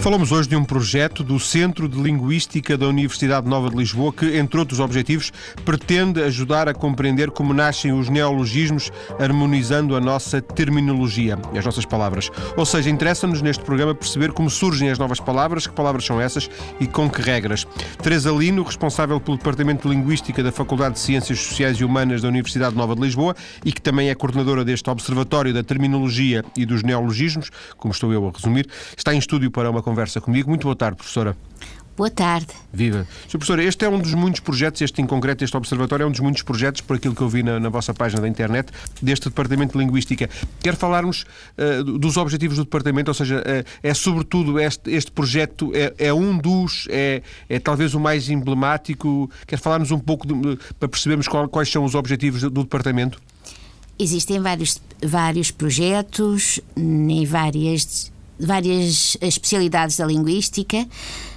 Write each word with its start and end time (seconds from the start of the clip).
Falamos 0.00 0.32
hoje 0.32 0.48
de 0.48 0.56
um 0.56 0.64
projeto 0.64 1.22
do 1.22 1.38
Centro 1.38 1.86
de 1.86 2.00
Linguística 2.00 2.74
da 2.74 2.86
Universidade 2.86 3.46
Nova 3.46 3.68
de 3.68 3.76
Lisboa 3.76 4.10
que, 4.10 4.34
entre 4.38 4.58
outros 4.58 4.80
objetivos, 4.80 5.30
pretende 5.62 6.22
ajudar 6.22 6.70
a 6.70 6.74
compreender 6.74 7.30
como 7.30 7.52
nascem 7.52 7.92
os 7.92 8.08
neologismos, 8.08 8.90
harmonizando 9.18 9.94
a 9.94 10.00
nossa 10.00 10.40
terminologia, 10.40 11.38
as 11.54 11.66
nossas 11.66 11.84
palavras. 11.84 12.30
Ou 12.56 12.64
seja, 12.64 12.88
interessa-nos 12.88 13.42
neste 13.42 13.62
programa 13.62 13.94
perceber 13.94 14.32
como 14.32 14.48
surgem 14.48 14.88
as 14.88 14.98
novas 14.98 15.20
palavras, 15.20 15.66
que 15.66 15.74
palavras 15.74 16.06
são 16.06 16.18
essas 16.18 16.48
e 16.80 16.86
com 16.86 17.08
que 17.10 17.20
regras. 17.20 17.66
Teresa 18.02 18.30
Lino, 18.30 18.62
responsável 18.62 19.20
pelo 19.20 19.36
Departamento 19.36 19.86
de 19.86 19.94
Linguística 19.94 20.42
da 20.42 20.50
Faculdade 20.50 20.94
de 20.94 21.00
Ciências 21.00 21.38
Sociais 21.40 21.76
e 21.76 21.84
Humanas 21.84 22.22
da 22.22 22.28
Universidade 22.28 22.74
Nova 22.74 22.94
de 22.94 23.02
Lisboa 23.02 23.36
e 23.62 23.70
que 23.70 23.82
também 23.82 24.08
é 24.08 24.14
coordenadora 24.14 24.64
deste 24.64 24.88
Observatório 24.88 25.52
da 25.52 25.62
Terminologia 25.62 26.42
e 26.56 26.64
dos 26.64 26.82
Neologismos, 26.82 27.50
como 27.76 27.92
estou 27.92 28.10
eu 28.14 28.26
a 28.26 28.30
resumir, 28.32 28.66
está 28.96 29.14
em 29.14 29.18
estúdio 29.18 29.50
para 29.50 29.70
uma 29.70 29.89
conversa 29.90 30.20
comigo. 30.20 30.48
Muito 30.48 30.62
boa 30.62 30.76
tarde, 30.76 30.96
professora. 30.96 31.36
Boa 31.96 32.10
tarde. 32.10 32.46
Viva. 32.72 33.06
Sr. 33.28 33.32
Professor, 33.32 33.58
este 33.58 33.84
é 33.84 33.88
um 33.88 33.98
dos 33.98 34.14
muitos 34.14 34.40
projetos, 34.40 34.80
este 34.80 35.02
em 35.02 35.06
concreto, 35.06 35.44
este 35.44 35.54
observatório, 35.54 36.04
é 36.04 36.06
um 36.06 36.10
dos 36.10 36.20
muitos 36.20 36.42
projetos, 36.42 36.80
por 36.80 36.96
aquilo 36.96 37.14
que 37.14 37.20
eu 37.20 37.28
vi 37.28 37.42
na, 37.42 37.60
na 37.60 37.68
vossa 37.68 37.92
página 37.92 38.22
da 38.22 38.28
internet, 38.28 38.72
deste 39.02 39.28
Departamento 39.28 39.76
de 39.76 39.84
Linguística. 39.84 40.30
Quer 40.62 40.76
falarmos 40.76 41.26
uh, 41.58 41.84
dos 41.98 42.16
objetivos 42.16 42.56
do 42.56 42.64
Departamento, 42.64 43.10
ou 43.10 43.14
seja, 43.14 43.40
uh, 43.40 43.68
é 43.82 43.92
sobretudo 43.92 44.58
este, 44.58 44.90
este 44.90 45.10
projeto, 45.10 45.72
é, 45.74 45.92
é, 45.98 46.14
um 46.14 46.38
dos, 46.38 46.86
é, 46.88 47.22
é 47.48 47.58
talvez 47.58 47.92
o 47.92 48.00
mais 48.00 48.30
emblemático. 48.30 49.30
Quer 49.46 49.58
falarmos 49.58 49.90
um 49.90 49.98
pouco 49.98 50.26
de, 50.26 50.56
para 50.78 50.88
percebermos 50.88 51.28
qual, 51.28 51.48
quais 51.48 51.70
são 51.70 51.84
os 51.84 51.94
objetivos 51.94 52.40
do, 52.40 52.48
do 52.48 52.62
Departamento? 52.62 53.20
Existem 53.98 54.40
vários, 54.40 54.80
vários 55.04 55.50
projetos 55.50 56.60
em 56.74 57.26
várias 57.26 58.10
várias 58.40 59.16
especialidades 59.20 59.96
da 59.96 60.06
linguística, 60.06 60.86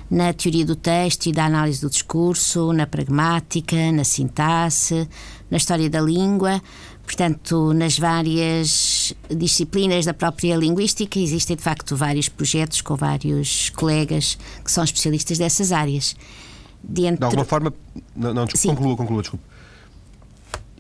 na 0.10 0.32
teoria 0.34 0.66
do 0.66 0.76
texto 0.76 1.28
e 1.28 1.32
da 1.32 1.46
análise 1.46 1.82
do 1.82 1.90
discurso, 1.90 2.72
na 2.72 2.86
pragmática, 2.86 3.92
na 3.92 4.04
sintaxe, 4.04 5.08
na 5.50 5.58
história 5.58 5.90
da 5.90 6.02
língua. 6.02 6.62
Portanto, 7.04 7.74
nas 7.74 8.00
várias 8.00 9.14
disciplinas 9.30 10.06
da 10.06 10.14
própria 10.14 10.56
linguística 10.56 11.20
existem 11.20 11.56
de 11.56 11.62
facto 11.62 11.96
vários 11.96 12.30
projetos 12.30 12.82
com 12.82 12.96
vários 12.96 13.70
colegas 13.72 14.38
que 14.64 14.72
são 14.72 14.84
especialistas 14.84 15.38
dessas 15.38 15.72
áreas. 15.72 16.16
Dentro... 16.82 17.20
De 17.20 17.26
alguma 17.26 17.46
forma. 17.46 17.74
Não, 18.16 18.34
não 18.34 18.46
desculpa, 18.46 18.78
conclua, 18.78 18.98
conclua, 18.98 19.22
desculpe. 19.22 19.46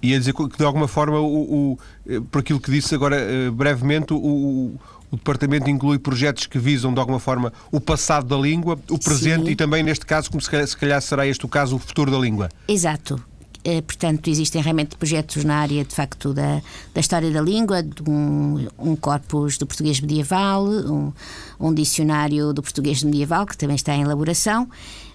Ia 0.01 0.19
dizer 0.19 0.33
que 0.33 0.57
de 0.57 0.65
alguma 0.65 0.87
forma, 0.87 1.19
o, 1.19 1.71
o, 1.73 1.79
eh, 2.05 2.21
por 2.29 2.39
aquilo 2.39 2.59
que 2.59 2.69
disse 2.69 2.93
agora 2.93 3.15
eh, 3.17 3.49
brevemente, 3.49 4.13
o, 4.13 4.75
o 5.13 5.15
Departamento 5.15 5.69
inclui 5.69 5.99
projetos 5.99 6.47
que 6.47 6.57
visam, 6.57 6.91
de 6.91 6.99
alguma 6.99 7.19
forma, 7.19 7.53
o 7.71 7.79
passado 7.79 8.25
da 8.25 8.35
língua, 8.35 8.79
o 8.89 8.97
presente 8.97 9.45
Sim. 9.45 9.51
e 9.51 9.55
também, 9.55 9.83
neste 9.83 10.07
caso, 10.07 10.27
como 10.27 10.41
se 10.41 10.49
calhar, 10.49 10.67
se 10.67 10.75
calhar 10.75 10.99
será 11.03 11.27
este 11.27 11.45
o 11.45 11.47
caso, 11.47 11.75
o 11.75 11.79
futuro 11.79 12.09
da 12.09 12.17
língua. 12.17 12.49
Exato. 12.67 13.23
Eh, 13.63 13.81
portanto, 13.83 14.27
existem 14.27 14.59
realmente 14.59 14.95
projetos 14.95 15.43
na 15.43 15.57
área, 15.57 15.85
de 15.85 15.93
facto, 15.93 16.33
da, 16.33 16.63
da 16.95 16.99
história 16.99 17.29
da 17.29 17.41
língua, 17.41 17.83
de 17.83 18.01
um, 18.09 18.67
um 18.79 18.95
corpus 18.95 19.55
do 19.55 19.67
português 19.67 20.01
medieval, 20.01 20.65
um, 20.65 21.13
um 21.59 21.71
dicionário 21.71 22.51
do 22.51 22.63
português 22.63 23.03
medieval, 23.03 23.45
que 23.45 23.55
também 23.55 23.75
está 23.75 23.93
em 23.95 24.01
elaboração, 24.01 24.67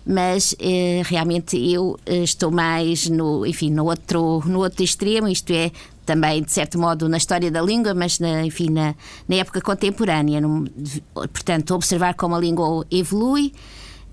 mas 0.06 0.54
eh, 0.60 1.02
realmente 1.04 1.58
eu 1.58 1.98
eh, 2.06 2.22
estou 2.22 2.52
mais 2.52 3.08
no, 3.08 3.44
enfim, 3.44 3.69
no 3.69 3.86
outro, 3.86 4.44
no 4.46 4.60
outro 4.60 4.84
extremo, 4.84 5.26
isto 5.26 5.52
é, 5.52 5.72
também, 6.08 6.42
de 6.42 6.50
certo 6.50 6.78
modo, 6.78 7.06
na 7.06 7.18
história 7.18 7.50
da 7.50 7.60
língua, 7.60 7.92
mas, 7.92 8.18
na, 8.18 8.42
enfim, 8.42 8.70
na, 8.70 8.94
na 9.28 9.36
época 9.36 9.60
contemporânea. 9.60 10.40
No, 10.40 10.64
portanto, 11.12 11.74
observar 11.74 12.14
como 12.14 12.34
a 12.34 12.40
língua 12.40 12.86
evolui. 12.90 13.52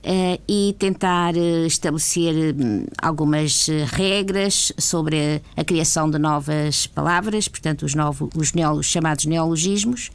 Uh, 0.03 0.39
e 0.47 0.75
tentar 0.77 1.33
uh, 1.33 1.65
estabelecer 1.65 2.53
um, 2.55 2.85
algumas 3.01 3.67
uh, 3.69 3.71
regras 3.91 4.71
sobre 4.77 5.41
a, 5.57 5.61
a, 5.61 5.63
criação 5.63 6.07
de 6.07 6.19
novas 6.19 6.85
palavras, 6.85 7.47
portanto, 7.47 7.87
os, 7.87 7.95
novos, 7.95 8.29
os 8.35 8.53
neolo, 8.53 8.83
chamados 8.83 9.25
neologismos, 9.25 10.11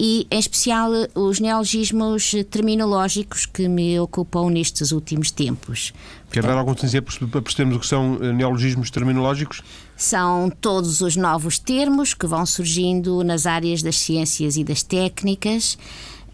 e, 0.00 0.26
em 0.28 0.38
especial, 0.40 0.90
os 1.14 1.38
neologismos 1.38 2.34
terminológicos 2.50 3.46
que 3.46 3.68
me 3.68 4.00
ocupam 4.00 4.50
nestes 4.50 4.90
últimos 4.90 5.30
tempos. 5.30 5.92
Quer 6.32 6.42
dar 6.42 6.58
algum 6.58 6.74
exemplo 6.82 7.28
para 7.28 7.40
percebermos 7.40 7.76
o 7.76 7.80
que 7.80 7.86
são 7.86 8.18
eh, 8.20 8.32
neologismos 8.32 8.90
terminológicos? 8.90 9.62
São 9.96 10.50
todos 10.60 11.00
os 11.00 11.16
novos 11.16 11.58
termos 11.58 12.14
que 12.14 12.26
vão 12.26 12.44
surgindo 12.44 13.22
nas 13.22 13.46
áreas 13.46 13.82
das 13.82 13.96
ciências 13.96 14.56
e 14.56 14.64
das 14.64 14.82
técnicas. 14.82 15.78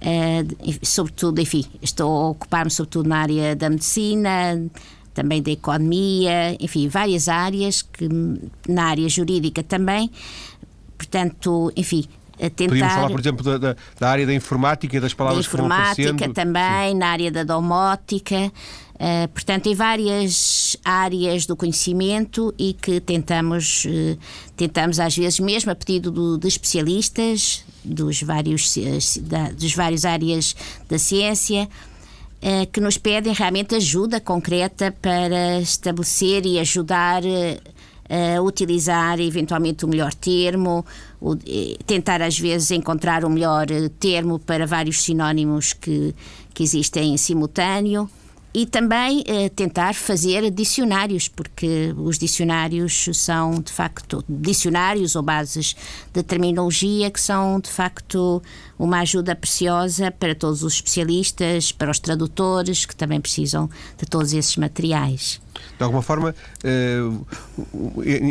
Uh, 0.00 0.78
sobretudo, 0.82 1.40
enfim, 1.40 1.64
estou 1.82 2.10
a 2.10 2.28
ocupar-me 2.30 2.70
sobretudo 2.70 3.08
na 3.08 3.18
área 3.18 3.54
da 3.54 3.68
medicina, 3.68 4.58
também 5.12 5.42
da 5.42 5.50
economia, 5.50 6.56
enfim, 6.58 6.88
várias 6.88 7.28
áreas, 7.28 7.82
que, 7.82 8.08
na 8.66 8.84
área 8.84 9.08
jurídica 9.08 9.62
também. 9.62 10.10
Portanto, 10.96 11.70
enfim, 11.76 12.06
tentar. 12.48 12.68
Podíamos 12.68 12.94
falar, 12.94 13.10
por 13.10 13.20
exemplo, 13.20 13.44
da, 13.44 13.58
da, 13.58 13.76
da 13.98 14.08
área 14.08 14.26
da 14.26 14.32
informática 14.32 14.96
e 14.96 15.00
das 15.00 15.12
palavras 15.12 15.44
da 15.44 15.48
informática 15.48 16.28
também, 16.30 16.92
Sim. 16.92 16.98
na 16.98 17.08
área 17.08 17.30
da 17.30 17.44
domótica. 17.44 18.50
Uh, 19.00 19.26
portanto, 19.28 19.66
em 19.66 19.74
várias 19.74 20.76
áreas 20.84 21.46
do 21.46 21.56
conhecimento 21.56 22.54
e 22.58 22.74
que 22.74 23.00
tentamos, 23.00 23.86
uh, 23.86 24.18
tentamos 24.54 25.00
às 25.00 25.16
vezes 25.16 25.40
mesmo 25.40 25.72
a 25.72 25.74
pedido 25.74 26.10
do, 26.10 26.36
de 26.36 26.46
especialistas 26.46 27.64
dos 27.82 28.22
vários, 28.22 28.76
da, 29.22 29.52
dos 29.52 29.74
várias 29.74 30.04
áreas 30.04 30.54
da 30.86 30.98
ciência, 30.98 31.66
uh, 32.42 32.66
que 32.70 32.78
nos 32.78 32.98
pedem 32.98 33.32
realmente 33.32 33.74
ajuda 33.74 34.20
concreta 34.20 34.94
para 35.00 35.60
estabelecer 35.60 36.44
e 36.44 36.58
ajudar 36.58 37.22
uh, 37.24 38.42
utilizar 38.44 39.18
eventualmente 39.18 39.82
o 39.84 39.88
melhor 39.88 40.12
termo, 40.12 40.84
o, 41.18 41.34
tentar 41.86 42.20
às 42.20 42.38
vezes 42.38 42.70
encontrar 42.72 43.24
o 43.24 43.30
melhor 43.30 43.70
eh, 43.70 43.88
termo 43.98 44.38
para 44.38 44.66
vários 44.66 45.02
sinónimos 45.02 45.72
que, 45.72 46.14
que 46.52 46.62
existem 46.62 47.14
em 47.14 47.16
simultâneo 47.16 48.10
e 48.52 48.66
também 48.66 49.22
eh, 49.26 49.48
tentar 49.48 49.94
fazer 49.94 50.50
dicionários, 50.50 51.28
porque 51.28 51.94
os 51.96 52.18
dicionários 52.18 53.08
são 53.14 53.60
de 53.60 53.70
facto 53.70 54.24
dicionários 54.28 55.14
ou 55.14 55.22
bases 55.22 55.76
de 56.12 56.22
terminologia 56.22 57.10
que 57.10 57.20
são 57.20 57.60
de 57.60 57.70
facto 57.70 58.42
uma 58.78 59.00
ajuda 59.00 59.36
preciosa 59.36 60.10
para 60.10 60.34
todos 60.34 60.62
os 60.64 60.74
especialistas, 60.74 61.70
para 61.70 61.90
os 61.90 61.98
tradutores 61.98 62.84
que 62.84 62.96
também 62.96 63.20
precisam 63.20 63.70
de 63.96 64.06
todos 64.06 64.32
esses 64.32 64.56
materiais. 64.56 65.40
De 65.78 65.84
alguma 65.84 66.02
forma, 66.02 66.34
eh, 66.64 67.00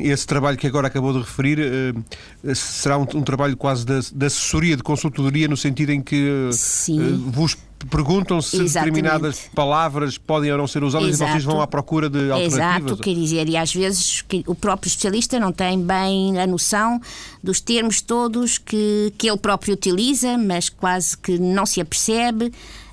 esse 0.03 0.25
trabalho 0.25 0.57
que 0.57 0.67
agora 0.67 0.87
acabou 0.87 1.13
de 1.13 1.19
referir 1.19 1.59
eh, 1.59 2.53
será 2.55 2.97
um, 2.97 3.05
trabalho 3.05 3.55
quase 3.55 3.85
de, 3.85 4.25
assessoria, 4.25 4.75
de 4.75 4.83
consultoria, 4.83 5.47
no 5.47 5.55
sentido 5.55 5.91
em 5.91 6.01
que 6.01 6.49
Sim. 6.51 7.23
vos 7.27 7.55
perguntam 7.87 8.41
se 8.41 8.63
determinadas 8.63 9.49
palavras 9.55 10.17
podem 10.17 10.51
ou 10.51 10.57
não 10.57 10.67
ser 10.67 10.83
usadas 10.83 11.09
Exato. 11.09 11.29
e 11.29 11.33
vocês 11.33 11.43
vão 11.43 11.61
à 11.61 11.67
procura 11.67 12.09
de 12.09 12.31
alternativas. 12.31 12.53
Exato, 12.53 12.97
quer 12.97 13.13
dizer, 13.13 13.49
e 13.49 13.55
às 13.55 13.73
vezes 13.73 14.23
o 14.45 14.55
próprio 14.55 14.89
especialista 14.89 15.39
não 15.39 15.51
tem 15.51 15.81
bem 15.81 16.39
a 16.39 16.45
noção 16.45 16.99
dos 17.43 17.61
termos 17.61 18.01
todos 18.01 18.57
que, 18.57 19.13
que 19.17 19.29
ele 19.29 19.37
próprio 19.37 19.73
utiliza, 19.73 20.37
mas 20.37 20.69
quase 20.69 21.17
que 21.17 21.37
não 21.37 21.65
se 21.65 21.79
apercebe. 21.79 22.51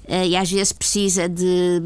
Uh, 0.08 0.24
e 0.24 0.36
às 0.36 0.48
vezes 0.48 0.72
precisa 0.72 1.28
de, 1.28 1.80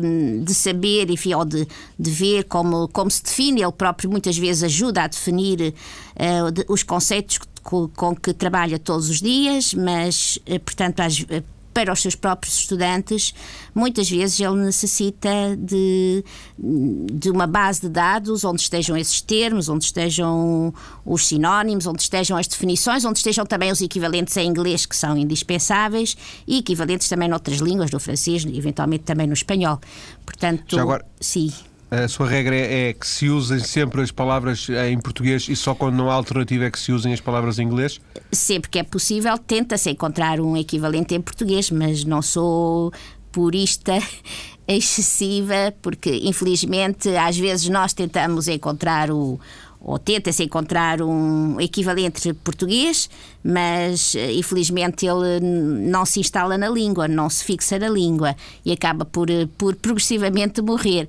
de 0.45 0.55
saber, 0.55 1.11
enfim, 1.11 1.33
ou 1.33 1.43
de, 1.43 1.67
de 1.99 2.11
ver 2.11 2.45
como, 2.45 2.87
como 2.89 3.11
se 3.11 3.23
define. 3.23 3.63
Ele 3.63 3.73
próprio 3.73 4.11
muitas 4.11 4.37
vezes 4.37 4.63
ajuda 4.63 5.05
a 5.05 5.07
definir 5.07 5.73
uh, 6.17 6.51
de, 6.51 6.63
os 6.69 6.83
conceitos 6.83 7.39
com, 7.63 7.89
com, 7.89 8.15
que 8.15 8.35
trabalha 8.35 8.79
todos 8.79 9.09
os 9.09 9.23
dias, 9.23 9.73
mas, 9.73 10.39
uh, 10.47 10.61
portanto, 10.61 11.01
às, 11.01 11.25
para 11.73 11.93
os 11.93 12.03
seus 12.03 12.15
próprios 12.15 12.59
estudantes, 12.59 13.35
muitas 13.75 14.11
vezes 14.11 14.39
ele 14.41 14.57
necessita 14.57 15.57
de, 15.57 16.25
de 16.59 17.31
uma 17.31 17.47
base 17.47 17.83
de 17.83 17.89
dados 17.89 18.45
onde 18.45 18.61
estejam 18.61 18.97
esses 18.97 19.21
termos, 19.21 19.69
onde 19.69 19.85
estejam 19.85 20.75
os 21.05 21.27
sinónimos, 21.27 21.87
onde 21.87 22.03
estejam 22.03 22.37
as 22.37 22.47
definições, 22.47 23.05
onde 23.05 23.19
estejam 23.19 23.47
também 23.47 23.71
os 23.71 23.81
equivalentes 23.81 24.37
em 24.37 24.49
inglês 24.49 24.85
que 24.85 24.97
são 24.97 25.17
indispensáveis 25.17 26.17
e 26.47 26.59
equivalentes 26.59 27.09
também 27.09 27.29
noutras 27.29 27.59
línguas, 27.59 27.91
no 27.91 28.01
francês, 28.01 28.45
eventualmente 28.45 29.05
também 29.05 29.27
no 29.27 29.35
espanhol. 29.35 29.81
Portanto, 30.25 30.77
Já 30.77 30.83
agora, 30.83 31.05
sim. 31.21 31.53
A 31.91 32.07
sua 32.07 32.29
regra 32.29 32.55
é, 32.55 32.91
é 32.91 32.93
que 32.93 33.07
se 33.07 33.29
usem 33.29 33.59
sempre 33.59 34.01
as 34.01 34.13
palavras 34.13 34.69
em 34.89 34.99
português 35.01 35.49
e 35.49 35.57
só 35.57 35.75
quando 35.75 35.97
não 35.97 36.09
há 36.09 36.15
alternativa 36.15 36.65
é 36.65 36.71
que 36.71 36.79
se 36.79 36.93
usem 36.93 37.13
as 37.13 37.21
palavras 37.21 37.59
em 37.59 37.65
inglês? 37.65 38.01
Sempre 38.31 38.71
que 38.71 38.79
é 38.79 38.83
possível, 38.85 39.37
tenta-se 39.37 39.91
encontrar 39.91 40.41
um 40.41 40.57
equivalente 40.57 41.15
em 41.15 41.21
português, 41.21 41.71
mas 41.71 42.05
não 42.05 42.23
sou 42.23 42.93
purista 43.33 43.99
excessiva, 44.69 45.75
porque 45.83 46.21
infelizmente 46.23 47.09
às 47.17 47.37
vezes 47.37 47.69
nós 47.69 47.93
tentamos 47.93 48.47
encontrar 48.47 49.11
o, 49.11 49.41
ou 49.81 49.99
tenta-se 49.99 50.45
encontrar 50.45 51.01
um 51.01 51.59
equivalente 51.59 52.33
português, 52.35 53.09
mas 53.43 54.15
eh, 54.15 54.33
infelizmente 54.35 55.07
ele 55.07 55.41
não 55.41 56.05
se 56.05 56.21
instala 56.21 56.59
na 56.59 56.69
língua, 56.69 57.09
não 57.09 57.31
se 57.31 57.43
fixa 57.45 57.79
na 57.79 57.89
língua 57.89 58.37
e 58.65 58.73
acaba 58.73 59.05
por, 59.05 59.31
eh, 59.31 59.49
por 59.57 59.75
progressivamente 59.77 60.61
morrer. 60.61 61.09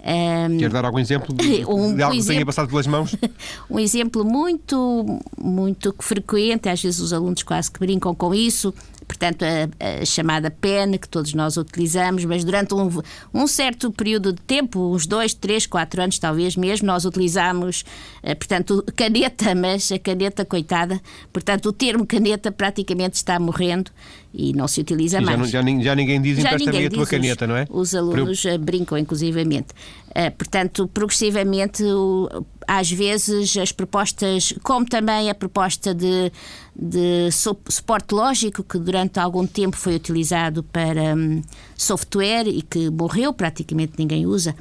Um, 0.00 0.58
Quer 0.58 0.70
dar 0.70 0.84
algum 0.84 0.98
exemplo 0.98 1.34
de, 1.34 1.64
um, 1.66 1.94
de 1.94 2.02
algo 2.02 2.16
que 2.16 2.24
tenha 2.24 2.46
passado 2.46 2.68
pelas 2.68 2.86
mãos? 2.86 3.14
um 3.68 3.78
exemplo 3.78 4.24
muito, 4.24 5.20
muito 5.36 5.94
frequente, 5.98 6.68
às 6.68 6.82
vezes 6.82 7.00
os 7.00 7.12
alunos 7.12 7.42
quase 7.42 7.70
que 7.70 7.78
brincam 7.78 8.14
com 8.14 8.34
isso, 8.34 8.72
portanto, 9.08 9.42
a, 9.42 10.02
a, 10.02 10.04
chamada 10.04 10.50
PEN, 10.50 10.98
que 10.98 11.08
todos 11.08 11.32
nós 11.32 11.56
utilizamos, 11.56 12.24
mas 12.26 12.44
durante 12.44 12.74
um, 12.74 12.88
um, 13.32 13.46
certo 13.46 13.90
período 13.90 14.34
de 14.34 14.40
tempo, 14.42 14.94
uns 14.94 15.06
dois, 15.06 15.32
três, 15.32 15.66
quatro 15.66 16.02
anos 16.02 16.18
talvez 16.18 16.54
mesmo, 16.54 16.86
nós 16.86 17.06
utilizamos, 17.06 17.84
eh, 18.22 18.34
portanto, 18.34 18.84
caneta, 18.94 19.54
mas 19.54 19.90
a 19.90 19.98
caneta, 19.98 20.44
coitada, 20.44 21.00
portanto, 21.32 21.70
o 21.70 21.72
termo 21.72 22.06
caneta 22.06 22.52
praticamente 22.52 23.14
está 23.14 23.40
morrendo 23.40 23.90
e 24.32 24.52
não 24.52 24.68
se 24.68 24.80
utiliza 24.80 25.20
mais. 25.20 25.50
Já, 25.50 25.62
já, 25.62 25.80
já, 25.80 25.94
ninguém 25.94 26.20
diz 26.20 26.38
empresta-me 26.38 26.86
a 26.86 26.90
tua 26.90 27.06
caneta, 27.06 27.44
os, 27.44 27.48
não 27.48 27.56
é? 27.56 27.66
Os 27.70 27.94
alunos 27.94 28.44
eu... 28.44 28.52
Eh, 28.52 28.58
brincam, 28.58 28.98
inclusivamente. 28.98 29.68
Uh, 30.10 30.30
portanto, 30.36 30.88
progressivamente, 30.88 31.82
o, 31.82 32.28
às 32.66 32.90
vezes, 32.90 33.56
as 33.56 33.72
propostas, 33.72 34.52
como 34.62 34.84
também 34.86 35.30
a 35.30 35.34
proposta 35.34 35.94
de, 35.94 36.30
de 36.76 37.30
suporte 37.68 38.14
lógico, 38.14 38.62
que 38.62 38.78
durante 38.78 39.18
algum 39.18 39.46
tempo 39.46 39.76
foi 39.76 39.96
utilizado 39.96 40.62
para 40.62 41.14
um, 41.14 41.42
software 41.76 42.46
e 42.46 42.62
que 42.62 42.90
morreu, 42.90 43.32
praticamente 43.32 43.94
ninguém 43.98 44.26
usa. 44.26 44.54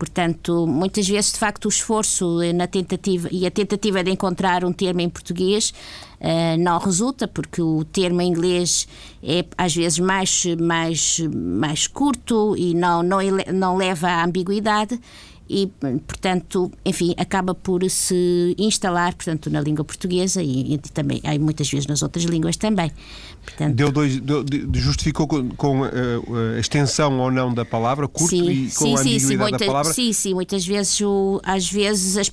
Portanto, 0.00 0.66
muitas 0.66 1.06
vezes, 1.06 1.30
de 1.32 1.38
facto, 1.38 1.66
o 1.66 1.68
esforço 1.68 2.38
na 2.54 2.66
tentativa 2.66 3.28
e 3.30 3.44
a 3.44 3.50
tentativa 3.50 4.02
de 4.02 4.10
encontrar 4.10 4.64
um 4.64 4.72
termo 4.72 5.02
em 5.02 5.10
português 5.10 5.74
uh, 6.18 6.56
não 6.58 6.78
resulta, 6.78 7.28
porque 7.28 7.60
o 7.60 7.84
termo 7.84 8.22
em 8.22 8.30
inglês 8.30 8.88
é 9.22 9.44
às 9.58 9.76
vezes 9.76 9.98
mais, 9.98 10.46
mais, 10.58 11.18
mais 11.18 11.86
curto 11.86 12.56
e 12.56 12.72
não, 12.72 13.02
não, 13.02 13.18
não 13.52 13.76
leva 13.76 14.08
à 14.08 14.24
ambiguidade 14.24 14.98
e, 15.50 15.66
portanto, 16.06 16.70
enfim, 16.84 17.12
acaba 17.16 17.52
por 17.52 17.82
se 17.90 18.54
instalar, 18.56 19.12
portanto, 19.14 19.50
na 19.50 19.60
língua 19.60 19.84
portuguesa 19.84 20.40
e, 20.40 20.74
e 20.74 20.78
também 20.78 21.20
há 21.24 21.36
muitas 21.40 21.68
vezes 21.68 21.88
nas 21.88 22.04
outras 22.04 22.24
línguas 22.24 22.56
também. 22.56 22.92
Portanto, 23.44 23.74
deu 23.74 23.90
dois, 23.90 24.20
deu, 24.20 24.44
justificou 24.74 25.26
com, 25.26 25.48
com 25.50 25.82
a, 25.82 25.88
eh, 25.88 26.56
a, 26.56 26.60
extensão 26.60 27.18
ou 27.18 27.32
não 27.32 27.52
da 27.52 27.64
palavra, 27.64 28.06
curto 28.06 28.30
sim, 28.30 28.48
e 28.48 28.70
com 28.70 28.84
sim, 28.84 28.96
a 28.96 29.00
ambiguidade 29.00 29.26
sim, 29.26 29.36
muita, 29.36 29.58
da 29.58 29.66
palavra? 29.66 29.92
Sim, 29.92 30.12
sim, 30.12 30.34
muitas 30.34 30.64
vezes, 30.64 31.00
o, 31.00 31.40
às 31.42 31.68
vezes 31.68 32.16
as, 32.16 32.32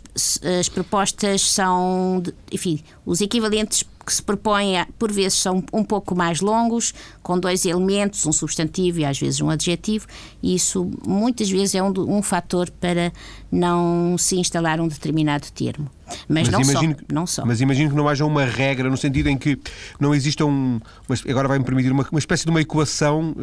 as 0.60 0.70
propostas 0.70 1.42
são, 1.42 2.22
enfim, 2.52 2.82
os 3.04 3.20
equivalentes 3.20 3.84
que 4.08 4.14
se 4.14 4.24
propõem, 4.24 4.86
por 4.98 5.12
vezes, 5.12 5.38
são 5.38 5.62
um 5.74 5.84
pouco 5.84 6.16
mais 6.16 6.40
longos, 6.40 6.94
com 7.22 7.38
dois 7.38 7.66
elementos, 7.66 8.26
um 8.26 8.32
substantivo 8.32 9.02
e 9.02 9.06
às 9.06 9.20
vezes 9.20 9.42
um 9.42 9.50
adjetivo, 9.50 10.08
e 10.42 10.56
isso 10.56 10.90
muitas 11.06 11.50
vezes 11.50 11.76
é 11.76 11.84
um, 11.84 11.92
um 12.08 12.22
fator 12.22 12.72
para 12.72 13.12
não 13.52 14.18
se 14.18 14.38
instalar 14.38 14.80
um 14.80 14.88
determinado 14.88 15.48
termo. 15.52 15.90
Mas, 16.28 16.48
mas 16.48 16.50
não, 16.50 16.62
imagino, 16.62 16.96
só, 16.96 17.14
não 17.14 17.28
só. 17.28 17.46
Mas 17.46 17.62
imagino 17.62 17.90
que 17.90 17.96
não 17.96 18.08
haja 18.08 18.26
uma 18.26 18.46
regra, 18.46 18.90
no 18.90 18.98
sentido 18.98 19.28
em 19.28 19.38
que 19.38 19.60
não 20.00 20.16
exista 20.16 20.46
um. 20.46 20.80
Agora 21.28 21.48
vai-me 21.48 21.66
permitir 21.66 21.92
uma, 21.92 22.08
uma 22.10 22.20
espécie 22.20 22.46
de 22.46 22.50
uma 22.50 22.62
equação 22.62 23.36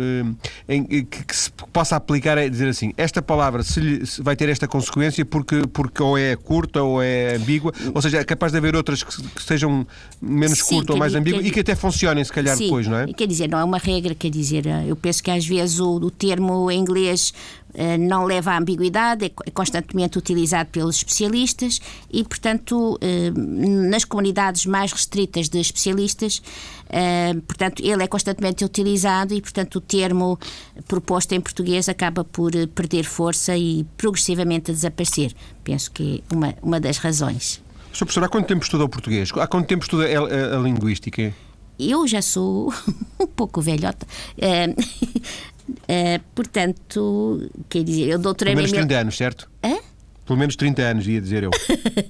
eh, 0.69 0.77
em, 0.77 1.05
que, 1.05 1.25
que, 1.25 1.37
se 1.37 1.51
possa 1.73 1.97
aplicar 1.97 2.39
a 2.39 2.49
dizer 2.49 2.69
assim: 2.69 2.93
esta 2.97 3.21
palavra 3.21 3.63
se, 3.63 3.81
lhe, 3.81 4.07
se 4.07 4.23
vai 4.23 4.35
ter 4.35 4.49
esta 4.49 4.67
consequência 4.67 5.25
porque, 5.25 5.67
porque 5.73 6.03
ou 6.03 6.17
é 6.17 6.37
curta 6.37 6.83
ou 6.83 7.03
é 7.03 7.37
ambígua, 7.37 7.73
ou 7.95 8.01
seja, 8.01 8.19
é 8.19 8.25
capaz 8.25 8.53
de 8.53 8.59
haver 8.59 8.75
outras 8.75 9.03
que, 9.03 9.23
que 9.23 9.43
sejam 9.43 9.87
menos 10.21 10.63
curta 10.63 10.93
ou 10.93 10.99
mais 10.99 11.15
ambígua 11.15 11.43
e 11.43 11.51
que 11.51 11.61
até 11.61 11.75
funcionem, 11.75 12.25
se 12.25 12.33
calhar, 12.33 12.57
sim, 12.57 12.65
depois, 12.65 12.87
não 12.87 12.99
é? 12.99 13.07
Quer 13.13 13.27
dizer, 13.27 13.49
não 13.49 13.59
é 13.59 13.65
uma 13.65 13.79
regra, 13.79 14.15
quer 14.15 14.31
dizer, 14.31 14.67
eh, 14.67 14.85
eu 14.87 14.97
penso 14.97 15.23
que 15.23 15.31
às 15.31 15.47
vezes 15.47 15.81
o, 15.81 15.97
o 15.97 16.11
termo 16.11 16.71
em 16.71 16.81
inglês 16.81 17.35
eh, 17.64 17.64
não 17.99 18.25
leva 18.25 18.53
à 18.53 18.59
ambiguidade, 18.59 19.27
é, 19.27 19.31
é 19.47 19.51
constantemente 19.51 20.19
utilizado 20.19 20.71
pelos 20.71 20.97
especialistas 20.97 21.81
e, 22.11 22.23
portanto, 22.25 22.99
eh, 23.01 23.31
nas 23.35 24.05
comunidades 24.05 24.67
mais 24.67 24.93
restritas 24.93 25.49
de 25.49 25.59
especialistas, 25.59 26.43
eh, 26.89 27.35
portanto, 27.47 27.83
ele 27.85 28.03
é 28.03 28.07
constantemente 28.07 28.65
utilizado 28.65 29.35
e, 29.35 29.41
portanto, 29.41 29.77
o 29.77 29.81
termo 29.81 30.39
proposto 30.87 31.33
em 31.33 31.41
português 31.41 31.89
acaba 31.89 32.25
por 32.25 32.53
perder 32.75 33.05
força 33.05 33.57
e 33.57 33.85
progressivamente 33.97 34.71
a 34.71 34.75
desaparecer. 34.75 35.35
Penso 35.63 35.91
que 35.91 36.23
é 36.31 36.35
uma, 36.35 36.55
uma 36.63 36.81
das 36.81 36.99
razões. 36.99 37.63
Sr. 37.93 37.99
Professor, 37.99 38.25
há 38.25 38.29
quanto 38.29 38.47
tempo 38.47 38.63
estuda 38.65 38.85
o 38.85 38.89
português? 38.89 39.31
Há 39.35 39.47
quanto 39.47 39.67
tempo 39.67 39.85
estuda 39.85 40.05
a, 40.07 40.55
a, 40.55 40.59
a 40.59 40.61
linguística? 40.61 41.33
Eu 41.79 42.07
já 42.07 42.23
sou 42.23 42.73
um 43.19 43.27
pouco 43.27 43.61
velhota. 43.61 44.07
Uh, 45.69 46.21
portanto, 46.35 47.51
quer 47.69 47.83
dizer, 47.83 48.09
eu 48.09 48.19
doutorei 48.19 48.55
Pelo 48.55 48.67
menos 48.67 48.77
30 48.77 48.95
anos, 49.01 49.17
certo? 49.17 49.51
Hã? 49.63 49.79
Pelo 50.27 50.39
menos 50.39 50.57
30 50.57 50.83
anos, 50.83 51.07
ia 51.07 51.21
dizer 51.21 51.43
eu. 51.43 51.51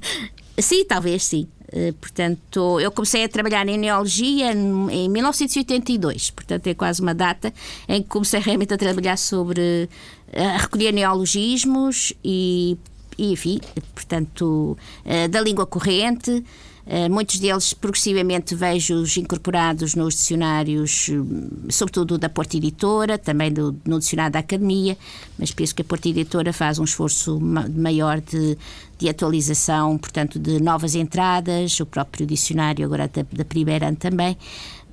sim, 0.59 0.85
talvez 0.85 1.25
sim. 1.25 1.47
Uh, 1.73 1.93
portanto, 1.95 2.81
eu 2.81 2.91
comecei 2.91 3.25
a 3.25 3.29
trabalhar 3.29 3.67
em 3.69 3.79
neologia 3.79 4.53
em 4.53 5.09
1982, 5.09 6.31
portanto 6.31 6.67
é 6.67 6.75
quase 6.75 7.01
uma 7.01 7.15
data 7.15 7.53
em 7.89 8.03
que 8.03 8.09
comecei 8.09 8.41
realmente 8.41 8.75
a 8.75 8.79
trabalhar 8.79 9.17
sobre 9.17 9.89
a 10.33 10.59
recolher 10.59 10.93
neologismos 10.93 12.13
e, 12.25 12.77
e 13.17 13.33
enfim, 13.33 13.61
portanto, 13.95 14.77
uh, 15.05 15.29
da 15.29 15.41
língua 15.41 15.67
corrente. 15.67 16.45
Eh, 16.87 17.09
muitos 17.09 17.39
deles 17.39 17.73
progressivamente 17.73 18.55
vejo-os 18.55 19.17
incorporados 19.17 19.95
nos 19.95 20.15
dicionários, 20.15 21.09
eh, 21.09 21.71
sobretudo 21.71 22.19
da 22.19 22.29
Porta 22.29 22.59
Editora, 22.59 23.17
também 23.17 23.51
do, 23.51 23.75
no 23.87 23.99
dicionário 23.99 24.33
da 24.33 24.41
Academia, 24.41 24.97
mas 25.39 25.51
penso 25.51 25.75
que 25.75 25.81
a 25.81 25.85
Porta 25.85 26.09
Editora 26.09 26.53
faz 26.53 26.79
um 26.79 26.85
esforço 26.85 27.41
maior 27.41 28.21
de, 28.21 28.59
de 28.99 29.09
atualização, 29.09 29.97
portanto, 29.97 30.39
de 30.39 30.61
novas 30.61 30.95
entradas, 30.95 31.81
o 31.81 31.87
próprio 31.87 32.27
dicionário 32.27 32.85
agora 32.85 33.09
da, 33.09 33.25
da 33.33 33.45
primeira 33.47 33.95
também, 33.95 34.37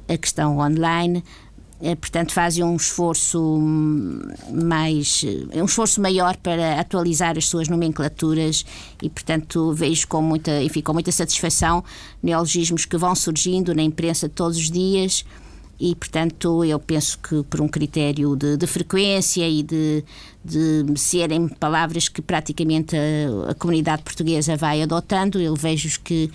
a 0.07 0.17
questão 0.17 0.59
online. 0.59 1.21
Eh, 1.83 1.95
portanto 1.95 2.31
fazem 2.31 2.63
um 2.63 2.75
esforço 2.75 3.59
mais 4.53 5.25
um 5.55 5.65
esforço 5.65 5.99
maior 5.99 6.37
para 6.37 6.79
atualizar 6.79 7.35
as 7.39 7.47
suas 7.47 7.67
nomenclaturas 7.67 8.63
e 9.01 9.09
portanto 9.09 9.73
vejo 9.73 10.07
com 10.07 10.21
muita 10.21 10.61
enfim 10.61 10.81
com 10.81 10.93
muita 10.93 11.11
satisfação 11.11 11.83
neologismos 12.21 12.85
que 12.85 12.95
vão 12.97 13.15
surgindo 13.15 13.73
na 13.73 13.81
imprensa 13.81 14.29
todos 14.29 14.57
os 14.57 14.69
dias 14.69 15.25
e, 15.83 15.95
portanto, 15.95 16.63
eu 16.63 16.79
penso 16.79 17.17
que 17.17 17.41
por 17.41 17.59
um 17.59 17.67
critério 17.67 18.35
de, 18.35 18.55
de 18.55 18.67
frequência 18.67 19.49
e 19.49 19.63
de, 19.63 20.03
de, 20.45 20.85
serem 20.95 21.47
palavras 21.47 22.07
que 22.07 22.21
praticamente 22.21 22.95
a, 22.95 23.49
a 23.49 23.55
comunidade 23.55 24.03
portuguesa 24.03 24.55
vai 24.55 24.83
adotando, 24.83 25.41
eu 25.41 25.55
vejo 25.55 25.99
que 26.01 26.29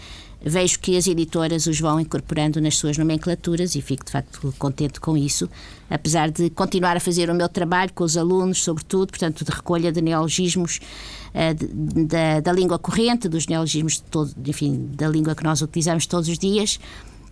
vejo 0.48 0.78
que 0.78 0.96
as 0.96 1.08
editoras 1.08 1.66
os 1.66 1.80
vão 1.80 1.98
incorporando 1.98 2.60
nas 2.60 2.76
suas 2.76 2.96
nomenclaturas 2.96 3.74
e 3.74 3.82
fico 3.82 4.04
de 4.04 4.12
facto 4.12 4.54
contente 4.58 5.00
com 5.00 5.16
isso, 5.16 5.50
apesar 5.90 6.30
de 6.30 6.50
continuar 6.50 6.96
a 6.96 7.00
fazer 7.00 7.28
o 7.28 7.34
meu 7.34 7.48
trabalho 7.48 7.92
com 7.92 8.04
os 8.04 8.16
alunos, 8.16 8.62
sobretudo, 8.62 9.08
portanto, 9.08 9.44
de 9.44 9.50
recolha 9.50 9.90
de 9.90 10.00
neologismos 10.00 10.78
uh, 11.34 12.04
da, 12.06 12.40
da, 12.40 12.52
língua 12.52 12.78
corrente, 12.78 13.28
dos 13.28 13.48
neologismos, 13.48 13.94
de 13.94 14.02
todo, 14.02 14.32
enfim, 14.46 14.88
da 14.94 15.08
língua 15.08 15.34
que 15.34 15.42
nós 15.42 15.60
utilizamos 15.62 16.06
todos 16.06 16.28
os 16.28 16.38
dias, 16.38 16.78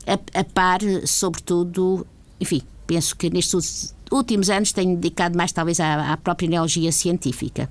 a, 0.06 0.40
a 0.40 0.44
par, 0.44 0.80
sobretudo, 1.06 2.04
enfim, 2.40 2.62
penso 2.84 3.14
que 3.14 3.30
nestes 3.30 3.94
últimos 4.10 4.50
anos 4.50 4.72
tenho 4.72 4.96
dedicado 4.96 5.36
mais 5.36 5.52
talvez 5.52 5.78
à, 5.78 6.12
à 6.12 6.16
própria 6.16 6.48
neologia 6.48 6.90
científica. 6.90 7.70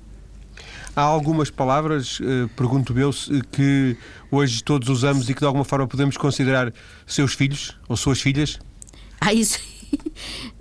Há 0.96 1.02
algumas 1.02 1.50
palavras, 1.50 2.20
eh, 2.22 2.48
pergunto 2.56 2.96
eu, 2.96 3.10
que 3.50 3.96
hoje 4.30 4.62
todos 4.62 4.88
usamos 4.88 5.28
e 5.28 5.34
que 5.34 5.40
de 5.40 5.46
alguma 5.46 5.64
forma 5.64 5.88
podemos 5.88 6.16
considerar 6.16 6.72
seus 7.04 7.34
filhos 7.34 7.76
ou 7.88 7.96
suas 7.96 8.20
filhas? 8.20 8.58
Ah, 9.20 9.32
isso. 9.32 9.58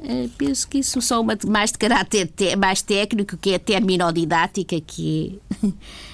Eh, 0.05 0.27
penso 0.37 0.67
que 0.67 0.79
isso 0.79 1.01
só 1.01 1.21
uma 1.21 1.35
mais 1.47 1.71
de 1.71 1.77
caráter 1.77 2.29
mais 2.57 2.81
técnico, 2.81 3.37
que 3.37 3.53
é 3.53 3.57
terminodidática, 3.57 4.79
que 4.81 5.39
é, 5.63 5.67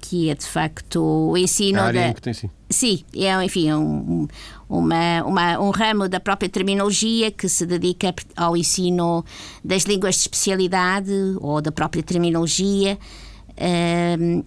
que 0.00 0.30
é 0.30 0.34
de 0.34 0.46
facto 0.46 1.30
o 1.30 1.36
ensino. 1.36 1.80
A 1.80 1.84
área 1.84 2.08
da... 2.08 2.14
que 2.14 2.22
tem, 2.22 2.32
sim. 2.32 2.50
Sim, 2.70 3.04
é 3.14 3.44
enfim, 3.44 3.68
é 3.68 3.76
um, 3.76 4.26
uma, 4.68 5.22
uma, 5.24 5.60
um 5.60 5.70
ramo 5.70 6.08
da 6.08 6.18
própria 6.18 6.48
terminologia 6.48 7.30
que 7.30 7.48
se 7.48 7.66
dedica 7.66 8.14
ao 8.34 8.56
ensino 8.56 9.24
das 9.62 9.82
línguas 9.82 10.14
de 10.14 10.22
especialidade 10.22 11.12
ou 11.40 11.60
da 11.60 11.70
própria 11.70 12.02
terminologia. 12.02 12.98
Um, 13.60 14.42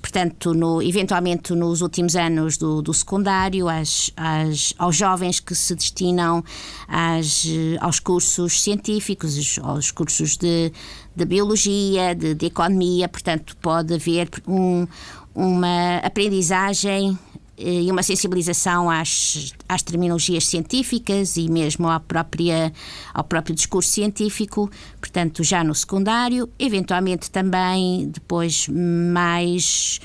portanto, 0.00 0.54
no, 0.54 0.80
eventualmente 0.80 1.52
nos 1.54 1.82
últimos 1.82 2.14
anos 2.14 2.56
do, 2.56 2.80
do 2.80 2.94
secundário, 2.94 3.68
às, 3.68 4.12
às, 4.16 4.72
aos 4.78 4.94
jovens 4.94 5.40
que 5.40 5.54
se 5.56 5.74
destinam 5.74 6.44
às, 6.86 7.44
aos 7.80 7.98
cursos 7.98 8.62
científicos, 8.62 9.58
aos 9.60 9.90
cursos 9.90 10.36
de, 10.36 10.72
de 11.18 11.24
biologia, 11.24 12.14
de, 12.14 12.34
de 12.34 12.46
economia, 12.46 13.08
portanto, 13.08 13.56
pode 13.60 13.92
haver 13.94 14.30
um, 14.46 14.86
uma 15.34 15.96
aprendizagem 15.98 17.18
eh, 17.58 17.82
e 17.82 17.90
uma 17.90 18.04
sensibilização 18.04 18.88
às, 18.88 19.52
às 19.68 19.82
terminologias 19.82 20.46
científicas 20.46 21.36
e 21.36 21.50
mesmo 21.50 21.88
à 21.88 21.98
própria, 21.98 22.72
ao 23.12 23.24
próprio 23.24 23.54
discurso 23.54 23.90
científico, 23.90 24.70
portanto, 25.00 25.42
já 25.42 25.64
no 25.64 25.74
secundário, 25.74 26.48
eventualmente 26.56 27.30
também 27.30 28.08
depois 28.08 28.68
mais 28.68 30.00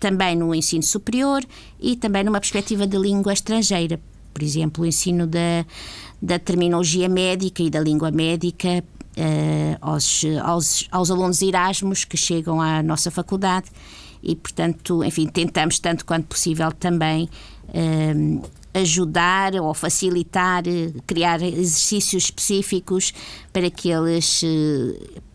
também 0.00 0.34
no 0.34 0.52
ensino 0.52 0.82
superior 0.82 1.44
e 1.78 1.94
também 1.94 2.24
numa 2.24 2.40
perspectiva 2.40 2.88
de 2.88 2.98
língua 2.98 3.32
estrangeira. 3.32 4.00
Por 4.32 4.42
exemplo, 4.42 4.82
o 4.82 4.86
ensino 4.86 5.28
da, 5.28 5.64
da 6.20 6.40
terminologia 6.40 7.08
médica 7.08 7.62
e 7.62 7.70
da 7.70 7.78
língua 7.78 8.10
médica 8.10 8.82
aos, 9.80 10.22
aos, 10.42 10.88
aos 10.90 11.10
alunos 11.10 11.40
Erasmus 11.42 12.04
que 12.04 12.16
chegam 12.16 12.60
à 12.60 12.82
nossa 12.82 13.10
faculdade 13.10 13.66
e, 14.22 14.34
portanto, 14.34 15.04
enfim, 15.04 15.26
tentamos 15.26 15.78
tanto 15.78 16.04
quanto 16.04 16.26
possível 16.26 16.72
também 16.72 17.28
um, 17.74 18.42
ajudar 18.72 19.54
ou 19.54 19.72
facilitar, 19.74 20.64
criar 21.06 21.40
exercícios 21.42 22.24
específicos 22.24 23.12
para 23.52 23.70
que 23.70 23.90
eles 23.90 24.42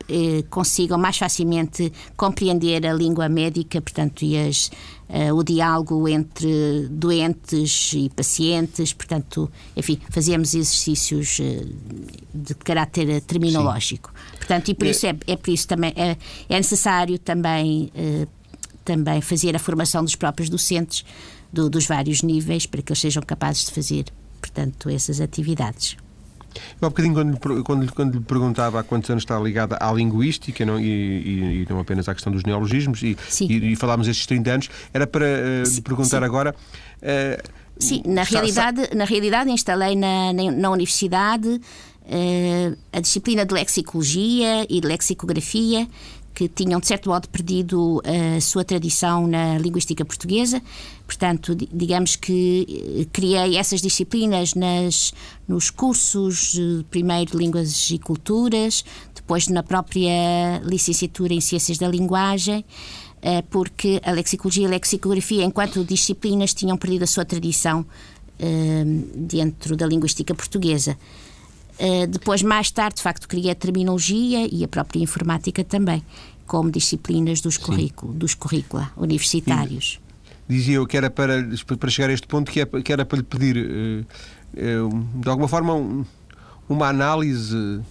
eh, 0.10 0.44
consigam 0.50 0.98
mais 0.98 1.18
facilmente 1.18 1.94
compreender 2.18 2.86
a 2.86 2.94
língua 2.94 3.30
médica, 3.30 3.80
portanto, 3.80 4.24
e 4.24 4.36
as, 4.38 4.72
uh, 5.10 5.34
o 5.36 5.44
diálogo 5.44 6.08
entre 6.08 6.88
doentes 6.90 7.92
e 7.94 8.10
pacientes, 8.10 8.94
portanto, 8.94 9.52
enfim, 9.76 10.00
fazemos 10.10 10.54
exercícios 10.54 11.40
uh, 11.40 11.76
de 12.34 12.54
caráter 12.56 13.22
terminológico. 13.22 14.12
Sim. 14.14 14.38
Portanto, 14.38 14.70
e 14.70 14.74
por 14.76 14.88
isso 14.88 15.08
é, 15.08 15.16
é 15.28 15.36
por 15.36 15.50
isso 15.50 15.68
também 15.68 15.94
é, 15.96 16.18
é 16.48 16.56
necessário 16.56 17.18
também 17.20 17.92
também 18.84 19.22
fazer 19.22 19.56
a 19.56 19.60
formação 19.60 20.04
dos 20.04 20.16
próprios 20.16 20.50
docentes 20.50 21.06
do, 21.54 21.70
dos 21.70 21.86
vários 21.86 22.24
níveis 22.24 22.66
para 22.66 22.82
que 22.82 22.92
eles 22.92 23.00
sejam 23.00 23.22
capazes 23.22 23.66
de 23.66 23.72
fazer, 23.72 24.06
portanto, 24.42 24.90
essas 24.90 25.22
atividades. 25.22 25.96
Eu, 26.82 26.88
há 26.88 26.90
bocadinho, 26.90 27.14
quando, 27.14 27.64
quando, 27.64 27.94
quando 27.94 28.14
lhe 28.14 28.20
perguntava 28.22 28.80
há 28.80 28.84
quantos 28.84 29.10
anos 29.10 29.24
está 29.24 29.40
ligada 29.40 29.78
à 29.80 29.92
linguística 29.92 30.66
não, 30.66 30.80
e, 30.80 30.86
e, 30.86 31.64
e, 31.64 31.68
não 31.70 31.80
apenas 31.80 32.08
à 32.10 32.14
questão 32.14 32.32
dos 32.32 32.44
neologismos, 32.44 33.02
e, 33.04 33.18
e, 33.42 33.76
falámos 33.76 34.08
estes 34.08 34.26
30 34.26 34.52
anos, 34.52 34.70
era 34.94 35.06
para 35.06 35.26
uh, 35.26 35.70
lhe 35.70 35.82
perguntar 35.82 36.20
sim. 36.20 36.26
agora. 36.26 36.56
Uh, 37.02 37.60
Sim, 37.80 38.04
na 38.06 38.24
realidade, 38.24 38.90
na 38.94 39.06
realidade 39.06 39.50
instalei 39.50 39.96
na, 39.96 40.34
na, 40.34 40.52
na 40.52 40.70
universidade 40.70 41.48
uh, 41.48 42.78
a 42.92 43.00
disciplina 43.00 43.46
de 43.46 43.54
lexicologia 43.54 44.66
e 44.70 44.82
de 44.82 44.88
lexicografia 44.88 45.88
que 46.34 46.48
tinham, 46.48 46.80
de 46.80 46.88
certo 46.88 47.10
modo, 47.10 47.28
perdido 47.30 48.02
a 48.06 48.40
sua 48.42 48.64
tradição 48.64 49.28
na 49.28 49.58
linguística 49.58 50.06
portuguesa. 50.06 50.62
Portanto, 51.06 51.56
digamos 51.56 52.16
que 52.16 53.02
eh, 53.02 53.06
criei 53.12 53.58
essas 53.58 53.82
disciplinas 53.82 54.54
nas, 54.54 55.14
nos 55.48 55.70
cursos, 55.70 56.56
primeiro 56.90 57.32
de 57.32 57.38
Línguas 57.38 57.90
e 57.92 57.98
Culturas, 57.98 58.86
depois 59.16 59.48
na 59.48 59.64
própria 59.64 60.62
licenciatura 60.64 61.34
em 61.34 61.42
Ciências 61.42 61.78
da 61.78 61.88
Linguagem 61.88 62.64
eh, 63.22 63.42
porque 63.50 64.00
a 64.04 64.12
lexicologia 64.12 64.64
e 64.64 64.66
a 64.66 64.70
lexicografia, 64.70 65.44
enquanto 65.44 65.84
disciplinas, 65.84 66.54
tinham 66.54 66.78
perdido 66.78 67.04
a 67.04 67.08
sua 67.08 67.26
tradição 67.26 67.86
eh, 68.40 68.84
dentro 69.16 69.76
da 69.76 69.86
linguística 69.86 70.34
portuguesa. 70.34 70.98
Uh, 71.80 72.08
depois, 72.08 72.42
mais 72.42 72.70
tarde, 72.70 72.98
de 72.98 73.02
facto, 73.02 73.28
criei 73.28 73.52
a 73.52 73.56
terminologia 73.56 74.48
e 74.52 74.64
a 74.64 74.68
própria 74.68 75.00
informática 75.00 75.64
também, 75.64 76.04
como 76.46 76.70
disciplinas 76.70 77.40
dos, 77.40 77.58
currículo, 77.58 78.14
dos 78.14 78.34
currícula 78.34 78.92
universitários. 78.98 80.00
E 80.50 80.54
dizia 80.54 80.76
eu 80.76 80.86
que 80.86 80.98
era 80.98 81.10
para, 81.10 81.48
para 81.80 81.90
chegar 81.90 82.10
a 82.10 82.14
este 82.14 82.28
ponto 82.28 82.52
que, 82.52 82.60
é, 82.60 82.66
que 82.66 82.92
era 82.92 83.06
para 83.06 83.20
lhe 83.20 83.24
pedir, 83.24 83.56
uh, 83.58 84.88
uh, 84.88 85.08
de 85.22 85.30
alguma 85.30 85.48
forma, 85.48 85.74
um, 85.74 86.04
uma 86.68 86.90
análise 86.90 87.82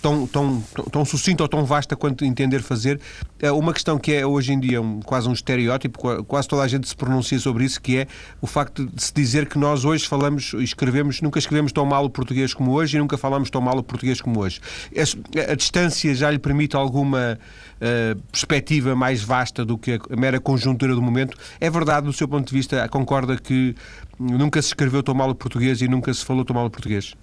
tão, 0.00 0.26
tão, 0.26 0.60
tão 0.90 1.04
sucinta 1.04 1.42
ou 1.42 1.48
tão 1.48 1.64
vasta 1.64 1.94
quanto 1.96 2.24
entender 2.24 2.62
fazer. 2.62 3.00
É 3.38 3.52
uma 3.52 3.72
questão 3.72 3.98
que 3.98 4.12
é 4.12 4.26
hoje 4.26 4.52
em 4.52 4.60
dia 4.60 4.80
um, 4.80 5.00
quase 5.00 5.28
um 5.28 5.32
estereótipo, 5.32 6.24
quase 6.24 6.48
toda 6.48 6.62
a 6.62 6.68
gente 6.68 6.88
se 6.88 6.96
pronuncia 6.96 7.38
sobre 7.38 7.64
isso, 7.64 7.80
que 7.80 7.98
é 7.98 8.06
o 8.40 8.46
facto 8.46 8.86
de 8.86 9.02
se 9.02 9.12
dizer 9.12 9.48
que 9.48 9.58
nós 9.58 9.84
hoje 9.84 10.06
falamos 10.06 10.52
e 10.54 10.64
escrevemos, 10.64 11.20
nunca 11.20 11.38
escrevemos 11.38 11.72
tão 11.72 11.84
mal 11.84 12.04
o 12.04 12.10
português 12.10 12.54
como 12.54 12.72
hoje 12.72 12.96
e 12.96 13.00
nunca 13.00 13.16
falamos 13.16 13.50
tão 13.50 13.60
mal 13.60 13.76
o 13.78 13.82
português 13.82 14.20
como 14.20 14.40
hoje. 14.40 14.60
A, 14.96 15.52
a 15.52 15.54
distância 15.54 16.14
já 16.14 16.30
lhe 16.30 16.38
permite 16.38 16.76
alguma 16.76 17.38
uh, 17.80 18.20
perspectiva 18.30 18.94
mais 18.94 19.22
vasta 19.22 19.64
do 19.64 19.76
que 19.78 20.00
a 20.10 20.16
mera 20.16 20.40
conjuntura 20.40 20.94
do 20.94 21.02
momento. 21.02 21.36
É 21.60 21.70
verdade, 21.70 22.06
do 22.06 22.12
seu 22.12 22.28
ponto 22.28 22.48
de 22.48 22.54
vista, 22.54 22.88
concorda 22.88 23.36
que 23.36 23.74
nunca 24.18 24.60
se 24.60 24.68
escreveu 24.68 25.02
tão 25.02 25.14
mal 25.14 25.30
o 25.30 25.34
português 25.34 25.80
e 25.80 25.88
nunca 25.88 26.12
se 26.12 26.24
falou 26.24 26.44
tão 26.44 26.54
mal 26.54 26.66
o 26.66 26.70
português? 26.70 27.14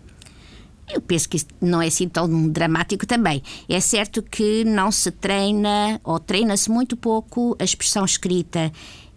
Eu 0.90 1.02
penso 1.02 1.28
que 1.28 1.38
isso 1.38 1.48
não 1.60 1.82
é 1.82 1.88
assim 1.88 2.08
tão 2.08 2.48
dramático 2.50 3.06
também. 3.06 3.44
É 3.68 3.80
certo 3.80 4.24
que 4.24 4.64
não 4.64 4.92
se 4.92 5.12
treina 5.12 6.00
ou 6.04 6.20
treina-se 6.20 6.72
muito 6.72 6.96
pouco 6.96 7.56
a 7.60 7.64
expressão 7.64 8.06
escrita 8.06 8.72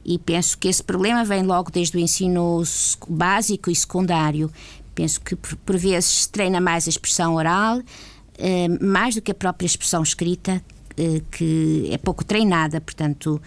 e 0.04 0.18
penso 0.18 0.58
que 0.58 0.68
esse 0.68 0.82
problema 0.82 1.24
vem 1.24 1.44
logo 1.44 1.70
desde 1.70 1.96
o 1.96 2.00
ensino 2.00 2.62
básico 3.08 3.70
e 3.70 3.76
secundário. 3.76 4.50
Penso 4.94 5.20
que 5.20 5.36
por, 5.36 5.76
vezes 5.76 6.22
se 6.22 6.28
treina 6.28 6.60
mais 6.60 6.86
a 6.86 6.90
expressão 6.90 7.34
oral, 7.34 7.80
eh, 8.36 8.68
mais 8.80 9.14
do 9.14 9.22
que 9.22 9.30
a 9.30 9.34
própria 9.34 9.66
expressão 9.66 10.02
escrita, 10.02 10.62
eh, 10.96 11.22
que 11.30 11.88
é 11.92 11.98
pouco 11.98 12.24
treinada, 12.24 12.80
portanto, 12.80 13.40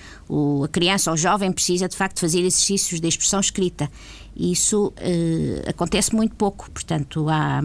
a 0.63 0.67
criança 0.69 1.11
ou 1.11 1.15
o 1.15 1.17
jovem 1.17 1.51
precisa 1.51 1.89
de 1.89 1.97
facto 1.97 2.19
fazer 2.19 2.39
exercícios 2.39 3.01
de 3.01 3.07
expressão 3.07 3.39
escrita. 3.39 3.91
Isso 4.35 4.87
uh, 4.87 5.69
acontece 5.69 6.15
muito 6.15 6.35
pouco, 6.35 6.69
portanto, 6.71 7.27
há, 7.29 7.61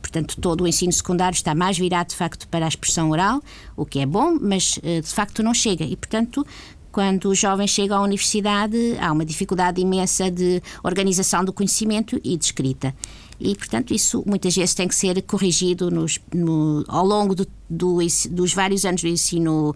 portanto, 0.00 0.36
todo 0.40 0.64
o 0.64 0.66
ensino 0.66 0.92
secundário 0.92 1.34
está 1.34 1.54
mais 1.54 1.78
virado 1.78 2.08
de 2.08 2.16
facto 2.16 2.48
para 2.48 2.64
a 2.64 2.68
expressão 2.68 3.10
oral, 3.10 3.40
o 3.76 3.86
que 3.86 4.00
é 4.00 4.06
bom, 4.06 4.36
mas 4.40 4.78
uh, 4.78 5.00
de 5.00 5.08
facto 5.08 5.42
não 5.42 5.54
chega. 5.54 5.84
E, 5.84 5.96
portanto, 5.96 6.44
quando 6.90 7.30
o 7.30 7.34
jovem 7.34 7.66
chega 7.66 7.96
à 7.96 8.02
universidade, 8.02 8.76
há 9.00 9.10
uma 9.10 9.24
dificuldade 9.24 9.80
imensa 9.80 10.30
de 10.30 10.62
organização 10.82 11.44
do 11.44 11.52
conhecimento 11.52 12.20
e 12.22 12.36
de 12.36 12.44
escrita. 12.44 12.94
E, 13.40 13.56
portanto, 13.56 13.92
isso 13.92 14.22
muitas 14.26 14.54
vezes 14.54 14.74
tem 14.74 14.86
que 14.86 14.94
ser 14.94 15.20
corrigido 15.22 15.90
nos, 15.90 16.20
no, 16.32 16.84
ao 16.86 17.04
longo 17.04 17.34
do, 17.34 17.46
do, 17.68 17.98
dos 18.30 18.54
vários 18.54 18.84
anos 18.84 19.02
do 19.02 19.08
ensino 19.08 19.74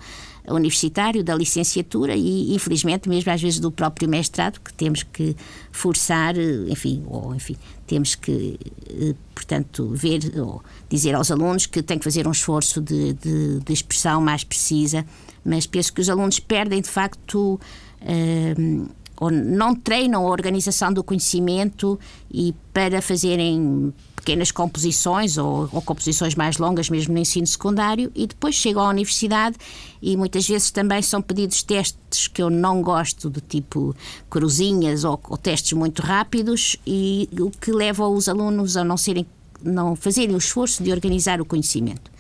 universitário, 0.49 1.25
da 1.25 1.35
licenciatura 1.35 2.15
e, 2.15 2.55
infelizmente, 2.55 3.09
mesmo 3.09 3.33
às 3.33 3.41
vezes 3.41 3.59
do 3.59 3.71
próprio 3.71 4.09
mestrado, 4.09 4.61
que 4.61 4.73
temos 4.73 5.03
que 5.03 5.37
forçar, 5.73 6.35
enfim, 6.69 7.03
ou 7.07 7.35
enfim, 7.35 7.57
temos 7.87 8.15
que, 8.15 8.59
eh, 8.89 9.15
portanto, 9.35 9.89
ver 9.95 10.21
ou 10.39 10.63
dizer 10.89 11.15
aos 11.15 11.31
alunos 11.31 11.67
que 11.67 11.83
têm 11.83 11.99
que 11.99 12.05
fazer 12.05 12.27
um 12.27 12.33
esforço 12.33 12.81
de, 12.81 13.13
de, 13.15 13.61
de 13.61 13.73
expressão 13.73 14.21
mais 14.21 14.45
precisa, 14.45 15.05
mas 15.45 15.67
penso 15.67 15.93
que 15.93 16.01
os 16.01 16.09
alunos 16.09 16.41
perdem, 16.41 16.81
de 16.81 16.89
facto, 16.89 17.61
uh, 18.03 18.89
não 19.31 19.75
treinam 19.75 20.27
a 20.27 20.31
organização 20.31 20.93
do 20.93 21.03
conhecimento 21.03 21.99
e 22.31 22.55
para 22.73 23.01
fazerem 23.01 23.93
pequenas 24.15 24.51
composições 24.51 25.39
ou, 25.39 25.69
ou, 25.73 25.81
composições 25.81 26.35
mais 26.35 26.59
longas, 26.59 26.91
mesmo 26.91 27.15
no 27.15 27.21
ensino 27.21 27.47
secundário, 27.47 28.11
e 28.15 28.27
depois 28.27 28.57
chegam 28.57 28.83
à 28.83 28.89
universidade 28.89 29.57
e 30.03 30.17
muitas 30.17 30.47
vezes 30.49 30.71
também 30.71 31.01
são 31.01 31.23
pedidos 31.23 31.63
testes 31.63 32.27
que 32.27 32.43
eu 32.43 32.51
não 32.51 32.83
gosto, 32.83 33.31
do 33.31 33.41
tipo 33.41 33.95
cruzinhas 34.29 35.05
ou, 35.05 35.19
ou 35.29 35.37
testes 35.37 35.73
muito 35.75 36.03
rápidos, 36.03 36.77
e 36.87 37.29
o 37.39 37.51
que 37.51 37.71
leva 37.71 38.07
os 38.09 38.29
alunos 38.29 38.77
a 38.77 38.85
não 38.85 38.97
serem 38.97 39.25
não 39.63 39.97
fazerem 39.97 40.35
o 40.35 40.39
esforço 40.39 40.83
de 40.83 40.93
organizar 40.93 41.41
o 41.41 41.45
conhecimento. 41.45 42.11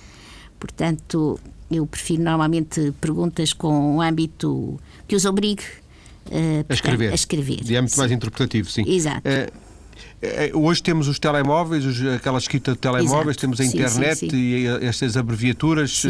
Portanto, 0.59 1.39
eu 1.71 1.87
prefiro 1.87 2.23
normalmente 2.23 2.93
perguntas 3.01 3.53
com 3.53 3.97
um 3.97 4.01
âmbito 4.01 4.81
que 5.07 5.15
os 5.15 5.25
obrigue 5.25 5.63
uh, 6.31 6.67
a, 6.69 6.75
escrever. 6.75 7.13
a 7.13 7.15
escrever. 7.15 7.61
E 7.65 7.77
é 7.77 7.81
muito 7.81 7.95
sim. 7.95 8.01
mais 8.01 8.13
interpretativo, 8.13 8.71
sim. 8.71 8.85
Exato. 8.87 9.29
Uh, 9.29 9.67
Hoje 10.55 10.83
temos 10.83 11.09
os 11.09 11.19
telemóveis, 11.19 11.85
aquela 12.15 12.39
escrita 12.39 12.73
de 12.73 12.79
telemóveis, 12.79 13.37
Exato. 13.37 13.41
temos 13.41 13.61
a 13.61 13.65
internet 13.65 14.19
sim, 14.19 14.31
sim, 14.31 14.31
sim. 14.31 14.37
e 14.37 14.67
estas 14.87 15.17
abreviaturas. 15.17 16.03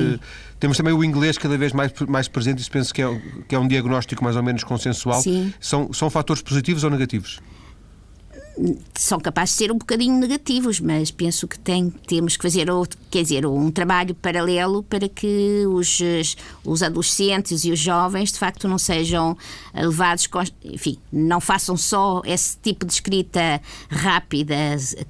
Temos 0.59 0.77
também 0.77 0.93
o 0.93 1.05
inglês 1.05 1.37
cada 1.37 1.59
vez 1.59 1.73
mais, 1.73 1.93
mais 2.09 2.29
presente, 2.29 2.61
isso 2.61 2.71
penso 2.71 2.95
que 2.95 3.03
é, 3.03 3.21
que 3.49 3.55
é 3.55 3.59
um 3.59 3.67
diagnóstico 3.69 4.23
mais 4.25 4.37
ou 4.37 4.43
menos 4.43 4.65
consensual. 4.65 5.23
São, 5.61 5.93
são 5.93 6.09
fatores 6.09 6.41
positivos 6.41 6.85
ou 6.85 6.91
negativos? 6.91 7.41
São 8.95 9.21
capazes 9.21 9.55
de 9.55 9.59
ser 9.59 9.73
um 9.73 9.79
bocadinho 9.79 10.19
negativos, 10.19 10.81
mas 10.81 11.11
penso 11.11 11.47
que 11.47 11.59
tem, 11.59 11.91
temos 11.91 12.37
que 12.37 12.43
fazer 12.43 12.71
outro, 12.71 12.99
quer 13.11 13.23
dizer, 13.23 13.47
um 13.47 13.71
trabalho 13.71 14.15
paralelo 14.15 14.83
para 14.83 15.09
que 15.09 15.65
os, 15.69 16.01
os 16.65 16.83
adolescentes 16.83 17.65
e 17.65 17.71
os 17.71 17.79
jovens 17.79 18.33
de 18.33 18.39
facto 18.39 18.67
não 18.67 18.79
sejam 18.79 19.37
levados, 19.75 20.29
enfim, 20.65 20.99
não 21.13 21.41
façam 21.41 21.77
só 21.77 22.23
esse 22.25 22.57
tipo 22.59 22.87
de 22.87 22.93
escrita 22.93 23.61
rápida 23.91 24.55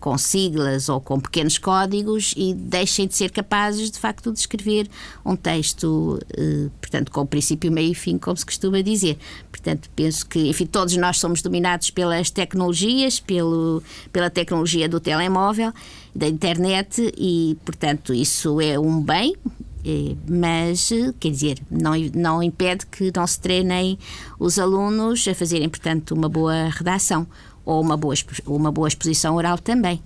com 0.00 0.19
siglas 0.19 0.88
ou 0.88 1.00
com 1.00 1.21
pequenos 1.21 1.59
códigos 1.59 2.35
e 2.37 2.53
deixem 2.53 3.07
de 3.07 3.15
ser 3.15 3.31
capazes 3.31 3.91
de 3.91 3.99
facto 3.99 4.33
de 4.33 4.38
escrever 4.38 4.88
um 5.25 5.37
texto, 5.37 6.19
eh, 6.37 6.69
portanto, 6.81 7.12
com 7.12 7.25
princípio, 7.26 7.71
meio 7.71 7.93
e 7.93 7.95
fim, 7.95 8.19
como 8.19 8.37
se 8.37 8.45
costuma 8.45 8.81
dizer. 8.81 9.19
Portanto, 9.50 9.88
penso 9.95 10.26
que, 10.26 10.49
enfim, 10.49 10.67
todos 10.67 10.97
nós 10.97 11.19
somos 11.19 11.43
dominados 11.43 11.91
pelas 11.91 12.31
tecnologias, 12.31 13.21
pelo, 13.37 13.83
pela 14.11 14.31
tecnologia 14.31 14.88
do 14.88 14.99
telemóvel, 14.99 15.73
da 16.14 16.26
internet 16.26 17.12
e, 17.19 17.57
portanto, 17.64 18.14
isso 18.14 18.61
é 18.61 18.78
um 18.78 19.00
bem, 19.00 19.37
eh, 19.85 20.16
mas, 20.26 20.88
quer 21.21 21.31
dizer, 21.31 21.59
não, 21.71 21.93
não 22.14 22.43
impede 22.43 22.87
que 22.87 23.12
não 23.14 23.26
se 23.26 23.38
treinem 23.38 23.99
os 24.38 24.59
alunos 24.59 25.28
a 25.28 25.35
fazerem, 25.35 25.69
portanto, 25.69 26.12
uma 26.12 26.31
boa 26.31 26.71
redação 26.71 27.26
ou 27.64 27.83
uma 27.83 27.97
boa, 27.97 28.14
uma 28.47 28.73
boa 28.73 28.88
exposição 28.88 29.37
oral 29.37 29.59
também. 29.59 30.00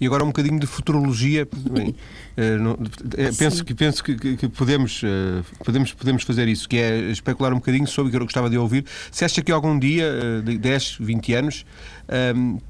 E 0.00 0.06
agora 0.06 0.24
um 0.24 0.28
bocadinho 0.28 0.58
de 0.58 0.66
futurologia. 0.66 1.46
Bem, 1.70 1.88
uh, 1.90 2.58
não, 2.58 2.72
uh, 2.72 3.36
penso 3.36 3.64
que, 3.64 3.74
penso 3.74 4.02
que, 4.02 4.36
que, 4.36 4.48
podemos, 4.48 5.02
uh, 5.02 5.44
podemos, 5.62 5.92
podemos 5.92 6.22
fazer 6.22 6.48
isso, 6.48 6.66
que 6.66 6.78
é 6.78 6.98
especular 7.10 7.52
um 7.52 7.56
bocadinho 7.56 7.86
sobre 7.86 8.08
o 8.08 8.10
que 8.10 8.16
eu 8.16 8.22
gostava 8.22 8.48
de 8.48 8.56
ouvir. 8.56 8.86
Se 9.12 9.24
acha 9.24 9.42
que 9.42 9.52
algum 9.52 9.78
dia, 9.78 10.42
de 10.42 10.56
10, 10.56 10.96
20 11.00 11.34
anos, 11.34 11.66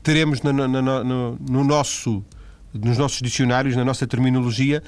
teremos 0.03 0.43
no, 0.43 0.53
no, 0.53 1.39
no, 1.39 1.65
nosso, 1.65 2.25
nos 2.75 2.99
nossos 2.99 3.21
dicionários, 3.21 3.77
na 3.77 3.85
nossa 3.85 4.07
terminologia, 4.07 4.83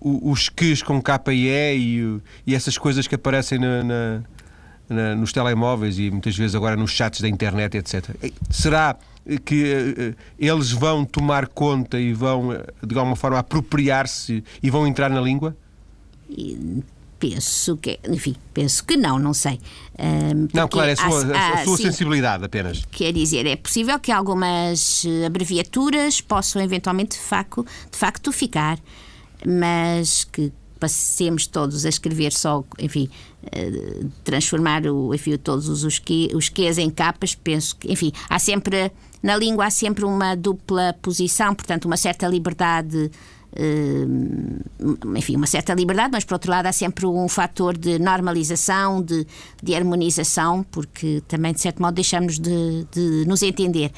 os 0.00 0.48
ques 0.48 0.82
com 0.82 1.02
K 1.02 1.20
e 1.32 1.48
E 1.48 1.76
e, 1.76 2.20
e 2.46 2.54
essas 2.54 2.78
coisas 2.78 3.08
que 3.08 3.16
aparecem 3.16 3.58
na, 3.58 3.82
na, 3.82 4.22
na, 4.88 5.14
nos 5.16 5.32
telemóveis 5.32 5.98
e 5.98 6.10
muitas 6.10 6.36
vezes 6.36 6.54
agora 6.54 6.76
nos 6.76 6.92
chats 6.92 7.20
da 7.20 7.28
internet, 7.28 7.76
etc. 7.76 8.04
Será 8.48 8.96
que 9.44 9.64
uh, 9.64 10.16
eles 10.38 10.70
vão 10.70 11.04
tomar 11.04 11.46
conta 11.48 11.98
e 11.98 12.12
vão, 12.12 12.52
eh, 12.52 12.64
de 12.84 12.98
alguma 12.98 13.16
forma, 13.16 13.38
apropriar-se 13.38 14.42
e 14.62 14.70
vão 14.70 14.86
entrar 14.86 15.10
na 15.10 15.20
língua? 15.20 15.56
Penso 17.18 17.76
que, 17.76 17.98
enfim, 18.08 18.34
penso 18.54 18.82
que 18.84 18.96
não, 18.96 19.18
não 19.18 19.34
sei. 19.34 19.60
não, 20.54 20.66
claro, 20.66 20.90
é 20.90 20.92
a 20.94 20.96
sua, 20.96 21.36
há, 21.36 21.52
a 21.52 21.64
sua 21.64 21.76
sim, 21.76 21.82
sensibilidade 21.82 22.44
apenas. 22.44 22.82
Quer 22.90 23.12
dizer, 23.12 23.46
é 23.46 23.56
possível 23.56 23.98
que 23.98 24.10
algumas 24.10 25.04
abreviaturas 25.26 26.20
possam 26.20 26.62
eventualmente 26.62 27.18
de 27.18 27.22
facto, 27.22 27.66
de 27.90 27.98
facto 27.98 28.32
ficar, 28.32 28.78
mas 29.46 30.24
que 30.24 30.50
passemos 30.80 31.46
todos 31.46 31.84
a 31.84 31.88
escrever 31.88 32.32
só, 32.32 32.64
enfim, 32.78 33.08
transformar 34.24 34.86
o, 34.86 35.14
enfim, 35.14 35.36
todos 35.36 35.84
os, 35.84 35.98
que, 35.98 36.30
os 36.34 36.48
quês 36.48 36.78
em 36.78 36.90
capas, 36.90 37.34
penso 37.34 37.76
que, 37.76 37.92
enfim, 37.92 38.10
há 38.28 38.38
sempre 38.38 38.90
na 39.22 39.36
língua 39.36 39.66
há 39.66 39.70
sempre 39.70 40.04
uma 40.04 40.34
dupla 40.34 40.94
posição, 41.00 41.54
portanto, 41.54 41.84
uma 41.84 41.96
certa 41.96 42.26
liberdade. 42.26 43.10
Eh, 43.54 44.06
enfim, 45.16 45.34
uma 45.34 45.46
certa 45.46 45.74
liberdade, 45.74 46.10
mas 46.12 46.24
por 46.24 46.34
outro 46.34 46.52
lado 46.52 46.66
há 46.66 46.72
sempre 46.72 47.04
um 47.04 47.28
fator 47.28 47.76
de 47.76 47.98
normalização, 47.98 49.02
de, 49.02 49.26
de 49.60 49.74
harmonização, 49.74 50.64
porque 50.70 51.20
também 51.26 51.52
de 51.52 51.60
certo 51.60 51.82
modo 51.82 51.94
deixamos 51.94 52.38
de, 52.38 52.86
de 52.92 53.24
nos 53.26 53.42
entender. 53.42 53.90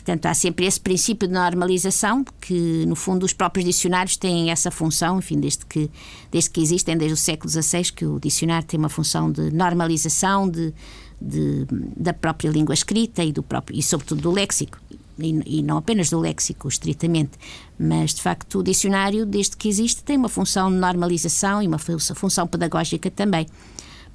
Portanto, 0.00 0.26
há 0.26 0.34
sempre 0.34 0.64
esse 0.64 0.80
princípio 0.80 1.28
de 1.28 1.34
normalização, 1.34 2.24
que 2.40 2.86
no 2.86 2.96
fundo 2.96 3.24
os 3.24 3.34
próprios 3.34 3.66
dicionários 3.66 4.16
têm 4.16 4.50
essa 4.50 4.70
função, 4.70 5.18
enfim, 5.18 5.38
desde 5.38 5.66
que, 5.66 5.90
desde 6.32 6.48
que 6.48 6.62
existem, 6.62 6.96
desde 6.96 7.12
o 7.12 7.16
século 7.16 7.50
XVI, 7.50 7.92
que 7.92 8.06
o 8.06 8.18
dicionário 8.18 8.66
tem 8.66 8.78
uma 8.78 8.88
função 8.88 9.30
de 9.30 9.50
normalização, 9.50 10.48
de, 10.48 10.72
de, 11.20 11.66
da 11.94 12.14
própria 12.14 12.48
língua 12.48 12.72
escrita 12.72 13.22
e, 13.22 13.30
do 13.30 13.42
próprio, 13.42 13.78
e 13.78 13.82
sobretudo 13.82 14.22
do 14.22 14.30
léxico. 14.30 14.78
E, 15.18 15.58
e, 15.58 15.62
não 15.62 15.76
apenas 15.76 16.08
do 16.08 16.18
léxico, 16.18 16.66
estritamente, 16.66 17.32
mas 17.78 18.14
de 18.14 18.22
facto 18.22 18.60
o 18.60 18.62
dicionário, 18.62 19.26
desde 19.26 19.54
que 19.54 19.68
existe, 19.68 20.02
tem 20.02 20.16
uma 20.16 20.30
função 20.30 20.72
de 20.72 20.78
normalização 20.78 21.62
e 21.62 21.66
uma 21.66 21.78
função 21.78 22.46
pedagógica 22.46 23.10
também. 23.10 23.46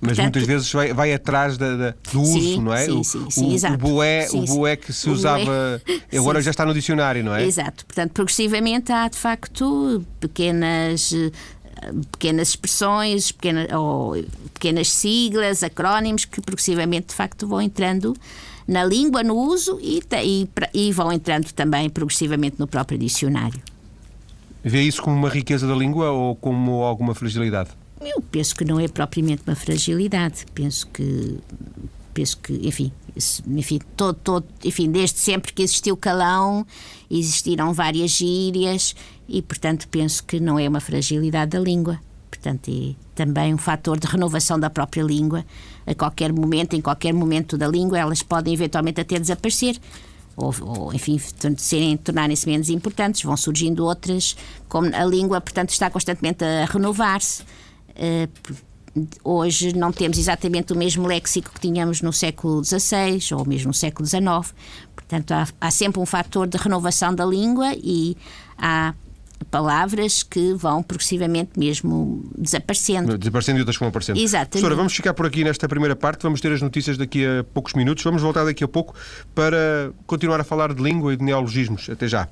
Mas 0.01 0.17
Portanto, 0.17 0.35
muitas 0.35 0.43
vezes 0.43 0.71
vai, 0.71 0.93
vai 0.93 1.13
atrás 1.13 1.57
da, 1.57 1.75
da, 1.75 1.91
do 2.11 2.25
sim, 2.25 2.53
uso, 2.53 2.61
não 2.61 2.73
é? 2.73 2.85
Sim, 2.85 3.03
sim, 3.03 3.29
sim, 3.29 3.49
o, 3.49 3.53
exato. 3.53 3.75
O 3.75 3.77
boé, 3.77 4.27
sim, 4.27 4.43
o 4.43 4.45
boé 4.45 4.75
que 4.75 4.91
se 4.93 5.09
usava 5.09 5.81
agora 6.13 6.41
já 6.41 6.51
está 6.51 6.65
no 6.65 6.73
dicionário, 6.73 7.23
não 7.23 7.33
é? 7.33 7.45
Exato. 7.45 7.85
Portanto, 7.85 8.11
progressivamente 8.11 8.91
há 8.91 9.07
de 9.07 9.17
facto 9.17 10.05
pequenas 10.19 11.13
pequenas 12.11 12.49
expressões, 12.49 13.31
pequena, 13.31 13.67
ou 13.77 14.23
pequenas 14.53 14.89
siglas, 14.89 15.63
acrónimos 15.63 16.25
que 16.25 16.41
progressivamente 16.41 17.07
de 17.07 17.15
facto 17.15 17.47
vão 17.47 17.61
entrando 17.61 18.15
na 18.67 18.83
língua, 18.83 19.23
no 19.23 19.35
uso 19.35 19.79
e, 19.81 20.01
e, 20.23 20.49
e 20.73 20.91
vão 20.91 21.11
entrando 21.11 21.51
também 21.51 21.89
progressivamente 21.89 22.55
no 22.59 22.67
próprio 22.67 22.97
dicionário. 22.97 23.61
Vê 24.63 24.81
isso 24.81 25.01
como 25.01 25.15
uma 25.15 25.29
riqueza 25.29 25.67
da 25.67 25.75
língua 25.75 26.09
ou 26.09 26.35
como 26.35 26.83
alguma 26.83 27.13
fragilidade? 27.13 27.69
Eu 28.01 28.21
penso 28.21 28.55
que 28.55 28.65
não 28.65 28.79
é 28.79 28.87
propriamente 28.87 29.43
uma 29.47 29.55
fragilidade. 29.55 30.45
Penso 30.53 30.87
que, 30.87 31.39
penso 32.13 32.37
que, 32.37 32.53
enfim, 32.67 32.91
enfim, 33.47 33.79
todo, 33.95 34.15
todo, 34.15 34.45
enfim, 34.63 34.91
desde 34.91 35.19
sempre 35.19 35.53
que 35.53 35.63
existiu 35.63 35.95
calão, 35.95 36.65
existiram 37.09 37.73
várias 37.73 38.11
gírias 38.11 38.95
e, 39.27 39.41
portanto, 39.41 39.87
penso 39.89 40.23
que 40.23 40.39
não 40.39 40.59
é 40.59 40.67
uma 40.67 40.79
fragilidade 40.79 41.51
da 41.51 41.59
língua. 41.59 41.99
Portanto, 42.29 42.69
é 42.69 42.93
também 43.15 43.53
um 43.53 43.57
fator 43.57 43.97
de 43.97 44.07
renovação 44.07 44.59
da 44.59 44.69
própria 44.69 45.01
língua. 45.01 45.45
A 45.87 45.95
qualquer 45.95 46.33
momento, 46.33 46.75
em 46.75 46.81
qualquer 46.81 47.13
momento 47.13 47.57
da 47.57 47.67
língua, 47.67 47.97
elas 47.97 48.21
podem 48.21 48.53
eventualmente 48.53 48.99
até 48.99 49.17
desaparecer. 49.17 49.79
Ou, 50.35 50.53
ou, 50.61 50.93
enfim, 50.93 51.17
tornarem-se 52.03 52.45
menos 52.45 52.69
importantes, 52.69 53.23
vão 53.23 53.37
surgindo 53.37 53.85
outras, 53.85 54.35
como 54.67 54.93
a 54.93 55.05
língua, 55.05 55.39
portanto, 55.39 55.69
está 55.69 55.89
constantemente 55.89 56.43
a 56.43 56.65
renovar-se. 56.65 57.43
Uh, 57.95 58.55
hoje 59.23 59.75
não 59.75 59.91
temos 59.91 60.17
exatamente 60.17 60.71
o 60.71 60.77
mesmo 60.77 61.07
léxico 61.07 61.51
que 61.53 61.59
tínhamos 61.59 62.01
no 62.01 62.13
século 62.13 62.63
XVI 62.63 63.19
ou 63.33 63.45
mesmo 63.45 63.67
no 63.67 63.73
século 63.73 64.07
XIX. 64.07 64.53
Portanto, 64.95 65.31
há, 65.31 65.47
há 65.59 65.71
sempre 65.71 65.99
um 65.99 66.05
fator 66.05 66.47
de 66.47 66.57
renovação 66.57 67.13
da 67.13 67.25
língua 67.25 67.73
e 67.75 68.15
há 68.57 68.93
palavras 69.51 70.23
que 70.23 70.53
vão 70.53 70.81
progressivamente 70.81 71.51
mesmo 71.57 72.23
desaparecendo. 72.37 73.17
Desaparecendo 73.17 73.59
e 73.59 73.61
outras 73.61 73.77
vão 73.77 73.89
aparecendo. 73.89 74.17
Exatamente. 74.17 74.51
Professora, 74.51 74.75
vamos 74.75 74.93
ficar 74.93 75.13
por 75.13 75.25
aqui 75.25 75.43
nesta 75.43 75.67
primeira 75.67 75.95
parte, 75.95 76.23
vamos 76.23 76.41
ter 76.41 76.51
as 76.51 76.61
notícias 76.61 76.97
daqui 76.97 77.25
a 77.25 77.43
poucos 77.43 77.73
minutos, 77.73 78.03
vamos 78.03 78.21
voltar 78.21 78.45
daqui 78.45 78.63
a 78.63 78.67
pouco 78.67 78.95
para 79.33 79.91
continuar 80.07 80.39
a 80.39 80.43
falar 80.43 80.73
de 80.73 80.81
língua 80.81 81.13
e 81.13 81.17
de 81.17 81.23
neologismos. 81.23 81.89
Até 81.89 82.07
já. 82.07 82.27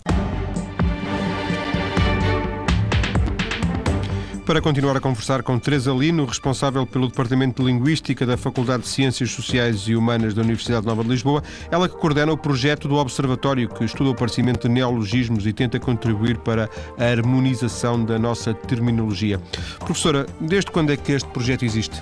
Para 4.54 4.62
continuar 4.62 4.96
a 4.96 5.00
conversar 5.00 5.42
com 5.42 5.58
Teresa 5.58 5.92
Lino, 5.92 6.26
responsável 6.26 6.86
pelo 6.86 7.08
Departamento 7.08 7.64
de 7.64 7.72
Linguística 7.72 8.24
da 8.24 8.38
Faculdade 8.38 8.84
de 8.84 8.90
Ciências 8.90 9.32
Sociais 9.32 9.88
e 9.88 9.96
Humanas 9.96 10.36
da 10.36 10.44
Universidade 10.44 10.86
Nova 10.86 11.02
de 11.02 11.10
Lisboa, 11.10 11.42
ela 11.72 11.90
que 11.90 11.98
coordena 11.98 12.32
o 12.32 12.38
projeto 12.38 12.88
do 12.88 12.98
Observatório 12.98 13.68
que 13.68 13.84
estuda 13.84 14.12
o 14.12 14.14
aparecimento 14.14 14.68
de 14.68 14.74
neologismos 14.76 15.48
e 15.48 15.54
tenta 15.54 15.80
contribuir 15.80 16.38
para 16.38 16.70
a 17.00 17.04
harmonização 17.04 18.06
da 18.06 18.20
nossa 18.20 18.54
terminologia. 18.54 19.42
Professora, 19.80 20.28
desde 20.40 20.70
quando 20.70 20.92
é 20.92 20.98
que 20.98 21.14
este 21.14 21.30
projeto 21.30 21.66
existe? 21.66 22.00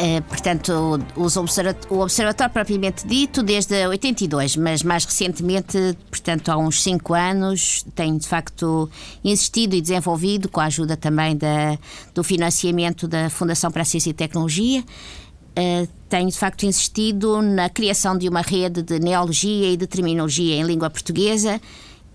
É, 0.00 0.20
portanto, 0.20 1.00
o 1.16 1.98
observatório 1.98 2.52
propriamente 2.52 3.04
dito 3.04 3.42
desde 3.42 3.84
82, 3.84 4.54
mas 4.54 4.84
mais 4.84 5.04
recentemente, 5.04 5.76
portanto, 6.08 6.50
há 6.50 6.56
uns 6.56 6.80
5 6.84 7.14
anos, 7.14 7.84
tem 7.96 8.16
de 8.16 8.28
facto 8.28 8.88
insistido 9.24 9.74
e 9.74 9.80
desenvolvido, 9.80 10.48
com 10.48 10.60
a 10.60 10.66
ajuda 10.66 10.96
também 10.96 11.36
da, 11.36 11.76
do 12.14 12.22
financiamento 12.22 13.08
da 13.08 13.28
Fundação 13.28 13.72
para 13.72 13.82
a 13.82 13.84
Ciência 13.84 14.10
e 14.10 14.12
Tecnologia, 14.12 14.82
uh, 14.82 15.88
tenho 16.08 16.30
de 16.30 16.38
facto 16.38 16.64
insistido 16.64 17.42
na 17.42 17.68
criação 17.68 18.16
de 18.16 18.28
uma 18.28 18.40
rede 18.40 18.82
de 18.82 19.00
neologia 19.00 19.72
e 19.72 19.76
de 19.76 19.88
terminologia 19.88 20.54
em 20.54 20.62
língua 20.62 20.88
portuguesa 20.88 21.60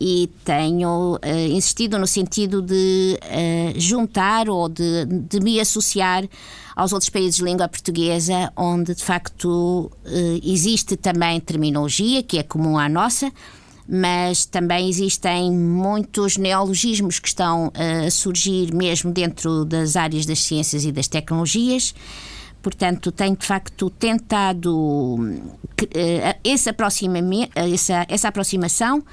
e 0.06 0.30
tenho 0.44 1.16
uh, 1.16 1.48
insistido 1.50 1.98
no 1.98 2.06
sentido 2.06 2.62
de 2.62 3.18
uh, 3.24 3.80
juntar 3.80 4.50
ou 4.50 4.68
de, 4.68 5.06
de, 5.06 5.40
me 5.40 5.62
associar 5.62 6.28
aos 6.76 6.92
outros 6.92 7.10
países 7.10 7.38
de 7.38 7.44
língua 7.46 7.70
portuguesa, 7.70 8.52
onde 8.58 8.94
de 8.96 9.02
facto 9.02 9.90
uh, 9.90 9.90
existe 10.44 10.98
também 10.98 11.40
terminologia 11.40 12.22
que 12.22 12.38
é 12.38 12.44
comum 12.44 12.78
à 12.78 12.90
nossa, 12.90 13.32
mas 13.88 14.44
também 14.46 14.90
existem 14.90 15.50
muitos 15.50 16.36
neologismos 16.36 17.18
que 17.20 17.30
estão 17.30 17.72
a 17.74 18.12
surgir 18.12 18.74
mesmo 18.74 19.10
dentro 19.10 19.64
das 19.64 19.96
áreas 19.96 20.26
das 20.26 20.40
ciências 20.40 20.84
e 20.84 20.92
das 20.92 21.08
tecnologias. 21.08 21.96
Portanto, 22.62 23.12
tem 23.12 23.34
de 23.34 23.46
facto 23.46 23.90
tentado 23.90 25.18
esse 26.46 26.70
aproximamento, 26.70 27.52
essa, 27.56 28.06
essa 28.08 28.30
aproximação 28.30 29.04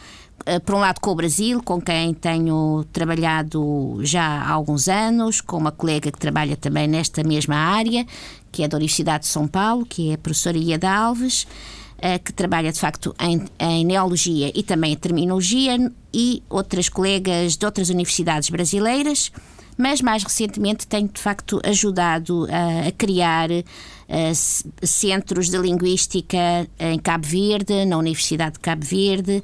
por 0.65 0.75
um 0.75 0.79
lado 0.79 1.01
com 1.01 1.11
o 1.11 1.15
Brasil, 1.15 1.63
com 1.63 1.81
quem 1.81 2.15
tenho 2.15 2.85
trabalhado 2.93 3.99
já 4.03 4.25
há 4.25 4.51
alguns 4.51 4.89
anos, 4.89 5.41
com 5.41 5.57
uma 5.57 5.73
colega 5.73 6.11
que 6.11 6.19
trabalha 6.19 6.57
também 6.57 6.89
nesta 6.89 7.23
mesma 7.23 7.57
área, 7.57 8.07
que 8.51 8.63
é 8.63 8.69
da 8.69 8.77
Universidade 8.77 9.25
de 9.25 9.31
São 9.31 9.47
Paulo, 9.47 9.85
que 9.87 10.11
é 10.11 10.15
a 10.15 10.19
professora 10.19 10.59
Iada 10.59 10.91
Alves, 10.91 11.47
que 12.25 12.33
trabalha 12.33 12.73
de 12.73 12.81
facto 12.81 13.15
em, 13.21 13.45
em 13.59 13.85
neologia 13.85 14.51
e 14.55 14.63
também 14.63 14.93
em 14.93 14.97
terminologia, 14.97 15.77
e 16.13 16.43
outras 16.49 16.89
colegas 16.89 17.57
de 17.57 17.67
outras 17.67 17.91
universidades 17.91 18.49
brasileiras 18.49 19.31
mas 19.81 20.03
mais 20.03 20.23
recentemente 20.23 20.87
tenho 20.87 21.09
de 21.09 21.21
facto 21.21 21.59
ajudado 21.65 22.47
a, 22.51 22.89
a 22.89 22.93
criar 22.93 23.49
uh, 24.11 24.87
centros 24.87 25.49
de 25.49 25.57
linguística 25.57 26.69
em 26.79 26.99
Cabo 26.99 27.27
Verde, 27.27 27.85
na 27.85 27.97
Universidade 27.97 28.55
de 28.55 28.61
Cabo 28.61 28.85
Verde, 28.85 29.43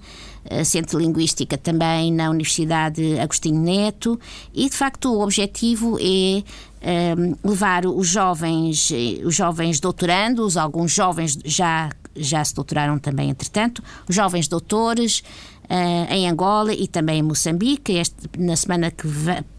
uh, 0.50 0.64
centro 0.64 0.98
de 0.98 1.04
linguística 1.04 1.56
também 1.56 2.12
na 2.12 2.28
Universidade 2.28 3.18
Agostinho 3.18 3.60
Neto, 3.60 4.18
e 4.52 4.68
de 4.68 4.76
facto 4.76 5.12
o 5.12 5.22
objetivo 5.22 5.96
é 6.00 6.42
eh, 6.82 7.14
levar 7.42 7.86
os 7.86 8.06
jovens, 8.06 8.92
os 9.24 9.34
jovens 9.34 9.80
doutorandos, 9.80 10.56
alguns 10.56 10.92
jovens 10.92 11.38
já 11.44 11.90
já 12.18 12.42
se 12.42 12.54
doutoraram 12.54 12.98
também, 12.98 13.28
entretanto, 13.28 13.82
os 14.08 14.14
jovens 14.14 14.48
doutores, 14.48 15.22
uh, 15.64 16.12
em 16.12 16.28
Angola 16.28 16.72
e 16.72 16.86
também 16.86 17.18
em 17.18 17.22
Moçambique. 17.22 17.92
Este, 17.92 18.16
na, 18.38 18.56
semana 18.56 18.90
que 18.90 19.06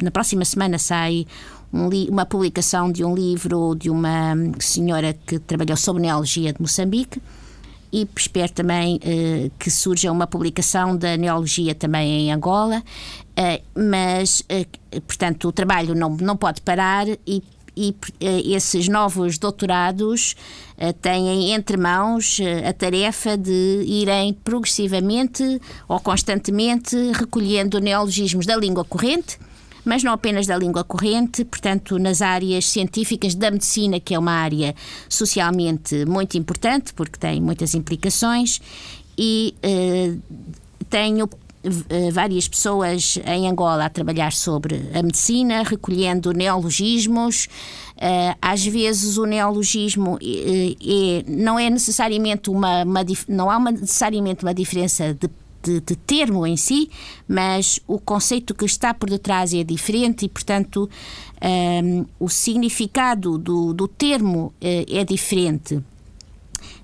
na 0.02 0.12
próxima 0.12 0.46
semana 0.46 0.78
sai 0.78 1.26
um 1.74 1.90
uma 2.10 2.26
publicação 2.26 2.92
de 2.92 3.04
um 3.04 3.14
livro 3.14 3.76
de 3.76 3.90
uma 3.90 4.36
senhora 4.60 5.14
que 5.14 5.40
trabalhou 5.40 5.78
sobre 5.78 6.02
neologia 6.02 6.54
de 6.54 6.62
Moçambique 6.62 7.22
e 7.92 8.08
espero 8.18 8.52
também 8.52 8.98
uh, 8.98 9.52
que 9.58 9.70
surja 9.72 10.12
uma 10.12 10.28
publicação 10.28 10.96
da 10.96 11.16
neologia 11.16 11.74
também 11.74 12.28
em 12.28 12.34
Angola, 12.34 12.84
uh, 12.84 13.80
mas, 13.90 14.42
uh, 14.42 15.02
portanto, 15.02 15.48
o 15.48 15.52
trabalho 15.52 15.96
não, 15.96 16.10
não 16.18 16.36
pode 16.36 16.62
parar 16.62 17.08
e 17.26 17.42
e 17.78 17.92
uh, 17.92 18.56
esses 18.56 18.88
novos 18.88 19.38
doutorados 19.38 20.36
uh, 20.78 20.92
têm 20.94 21.52
entre 21.52 21.78
mãos 21.78 22.40
uh, 22.40 22.68
a 22.68 22.74
tarefa 22.74 23.38
de 23.38 23.84
irem 23.86 24.34
progressivamente 24.34 25.62
ou 25.88 26.00
constantemente 26.00 26.96
recolhendo 27.14 27.80
neologismos 27.80 28.48
da 28.48 28.56
língua 28.56 28.84
corrente 28.84 29.38
mas 29.88 30.04
não 30.04 30.12
apenas 30.12 30.46
da 30.46 30.58
língua 30.58 30.84
corrente, 30.84 31.44
portanto, 31.46 31.98
nas 31.98 32.22
áreas 32.22 32.66
científicas 32.66 33.34
da 33.34 33.50
medicina, 33.50 34.00
que 34.00 34.14
é 34.14 34.20
uma 34.20 34.34
área 34.34 34.76
socialmente 35.10 36.06
muito 36.06 36.38
importante, 36.38 36.94
porque 36.94 37.18
tem 37.18 37.42
muitas 37.42 37.74
implicações, 37.74 38.62
e 39.18 39.56
tenho 40.90 41.28
eh, 41.90 42.12
várias 42.12 42.48
pessoas 42.48 43.20
em 43.26 43.48
Angola 43.48 43.86
a 43.86 43.90
trabalhar 43.90 44.32
sobre 44.32 44.90
a 44.94 45.02
medicina, 45.02 45.64
recolhendo 45.64 46.32
neologismos. 46.32 47.50
Eh, 47.98 48.36
às 48.42 48.66
vezes 48.66 49.18
o 49.18 49.26
neologismo 49.26 50.18
é, 50.22 51.24
não 51.28 51.60
é 51.60 51.70
necessariamente 51.70 52.50
uma, 52.50 52.84
uma, 52.84 53.06
não 53.28 53.50
há 53.50 53.58
uma, 53.58 53.72
necessariamente 53.72 54.44
uma 54.44 54.54
diferença 54.54 55.14
de 55.14 55.28
de, 55.62 55.82
de, 55.82 55.96
termo 55.96 56.46
em 56.46 56.58
si, 56.58 56.90
mas 57.28 57.80
o 57.88 58.00
conceito 58.00 58.54
que 58.54 58.66
está 58.66 58.94
por 58.94 59.10
detrás 59.10 59.54
é 59.54 59.64
diferente 59.64 60.26
e, 60.26 60.30
portanto, 60.30 60.90
um, 61.42 62.06
o 62.20 62.30
significado 62.30 63.38
do, 63.38 63.74
do 63.74 63.88
termo 63.88 64.54
é 64.62 65.04
diferente. 65.04 65.82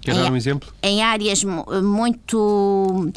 Quer 0.02 0.16
dar 0.16 0.32
um 0.32 0.36
exemplo? 0.36 0.70
Em 0.82 1.02
áreas 1.02 1.44
muito. 1.44 3.12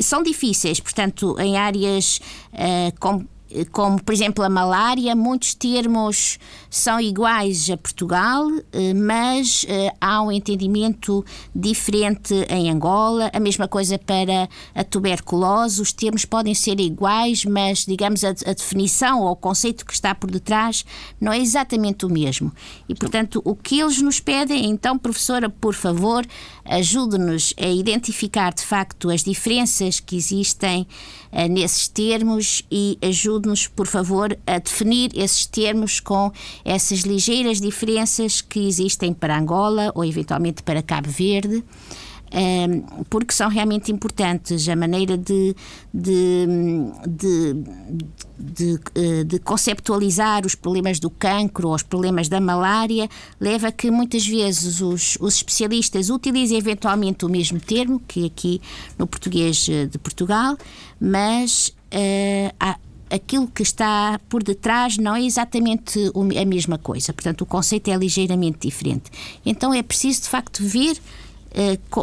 são 0.00 0.22
difíceis, 0.22 0.80
portanto, 0.80 1.36
em 1.38 1.56
áreas 1.56 2.20
uh, 2.52 2.98
com 2.98 3.24
como 3.70 4.02
por 4.02 4.12
exemplo 4.12 4.44
a 4.44 4.48
malária, 4.48 5.14
muitos 5.14 5.54
termos 5.54 6.38
são 6.68 7.00
iguais 7.00 7.70
a 7.70 7.76
Portugal, 7.76 8.48
eh, 8.72 8.94
mas 8.94 9.64
eh, 9.68 9.92
há 10.00 10.22
um 10.22 10.32
entendimento 10.32 11.24
diferente 11.54 12.34
em 12.48 12.70
Angola. 12.70 13.30
A 13.32 13.38
mesma 13.38 13.68
coisa 13.68 13.98
para 13.98 14.48
a 14.74 14.82
tuberculose, 14.82 15.80
os 15.80 15.92
termos 15.92 16.24
podem 16.24 16.54
ser 16.54 16.80
iguais, 16.80 17.44
mas 17.44 17.84
digamos 17.84 18.24
a, 18.24 18.30
a 18.30 18.52
definição 18.52 19.20
ou 19.20 19.30
o 19.30 19.36
conceito 19.36 19.84
que 19.84 19.92
está 19.92 20.14
por 20.14 20.30
detrás 20.30 20.84
não 21.20 21.32
é 21.32 21.38
exatamente 21.38 22.04
o 22.04 22.08
mesmo. 22.08 22.52
E 22.88 22.94
portanto, 22.94 23.40
o 23.44 23.54
que 23.54 23.80
eles 23.80 24.00
nos 24.00 24.18
pedem, 24.20 24.70
então, 24.70 24.98
professora, 24.98 25.48
por 25.48 25.74
favor, 25.74 26.26
ajude-nos 26.64 27.54
a 27.60 27.66
identificar 27.66 28.52
de 28.52 28.62
facto 28.62 29.10
as 29.10 29.22
diferenças 29.22 30.00
que 30.00 30.16
existem 30.16 30.86
uh, 31.34 31.48
nesses 31.52 31.88
termos 31.88 32.62
e 32.70 32.96
ajude-nos, 33.02 33.66
por 33.66 33.86
favor, 33.86 34.36
a 34.46 34.58
definir 34.58 35.10
esses 35.14 35.44
termos 35.44 36.00
com 36.00 36.32
essas 36.64 37.00
ligeiras 37.00 37.60
diferenças 37.60 38.40
que 38.40 38.66
existem 38.66 39.12
para 39.12 39.38
Angola 39.38 39.92
ou 39.94 40.04
eventualmente 40.04 40.62
para 40.62 40.82
Cabo 40.82 41.10
Verde 41.10 41.62
porque 43.08 43.32
são 43.32 43.48
realmente 43.48 43.92
importantes. 43.92 44.68
A 44.68 44.76
maneira 44.76 45.16
de, 45.16 45.54
de, 45.92 46.46
de, 47.06 47.54
de, 48.38 48.80
eh, 48.94 49.24
de 49.24 49.38
conceptualizar 49.38 50.44
os 50.44 50.54
problemas 50.54 50.98
do 50.98 51.08
cancro 51.10 51.68
ou 51.68 51.74
os 51.74 51.82
problemas 51.82 52.28
da 52.28 52.40
malária 52.40 53.08
leva 53.40 53.68
a 53.68 53.72
que 53.72 53.90
muitas 53.90 54.26
vezes 54.26 54.80
os, 54.80 55.16
os 55.20 55.36
especialistas 55.36 56.10
utilizem 56.10 56.58
eventualmente 56.58 57.24
o 57.24 57.28
mesmo 57.28 57.60
termo, 57.60 58.00
que 58.06 58.26
aqui 58.26 58.60
no 58.98 59.06
português 59.06 59.68
eh, 59.68 59.86
de 59.86 59.98
Portugal, 59.98 60.56
mas 61.00 61.68
uh, 61.68 62.54
há, 62.58 62.78
aquilo 63.10 63.46
que 63.46 63.62
está 63.62 64.20
por 64.28 64.42
detrás 64.42 64.98
não 64.98 65.14
é 65.14 65.22
exatamente 65.22 66.10
a 66.14 66.44
mesma 66.44 66.78
coisa. 66.78 67.12
Portanto, 67.12 67.42
o 67.42 67.46
conceito 67.46 67.88
é 67.88 67.96
ligeiramente 67.96 68.66
diferente. 68.66 69.10
Então 69.46 69.72
é 69.72 69.82
preciso, 69.82 70.22
de 70.22 70.28
facto, 70.28 70.62
ver 70.62 70.98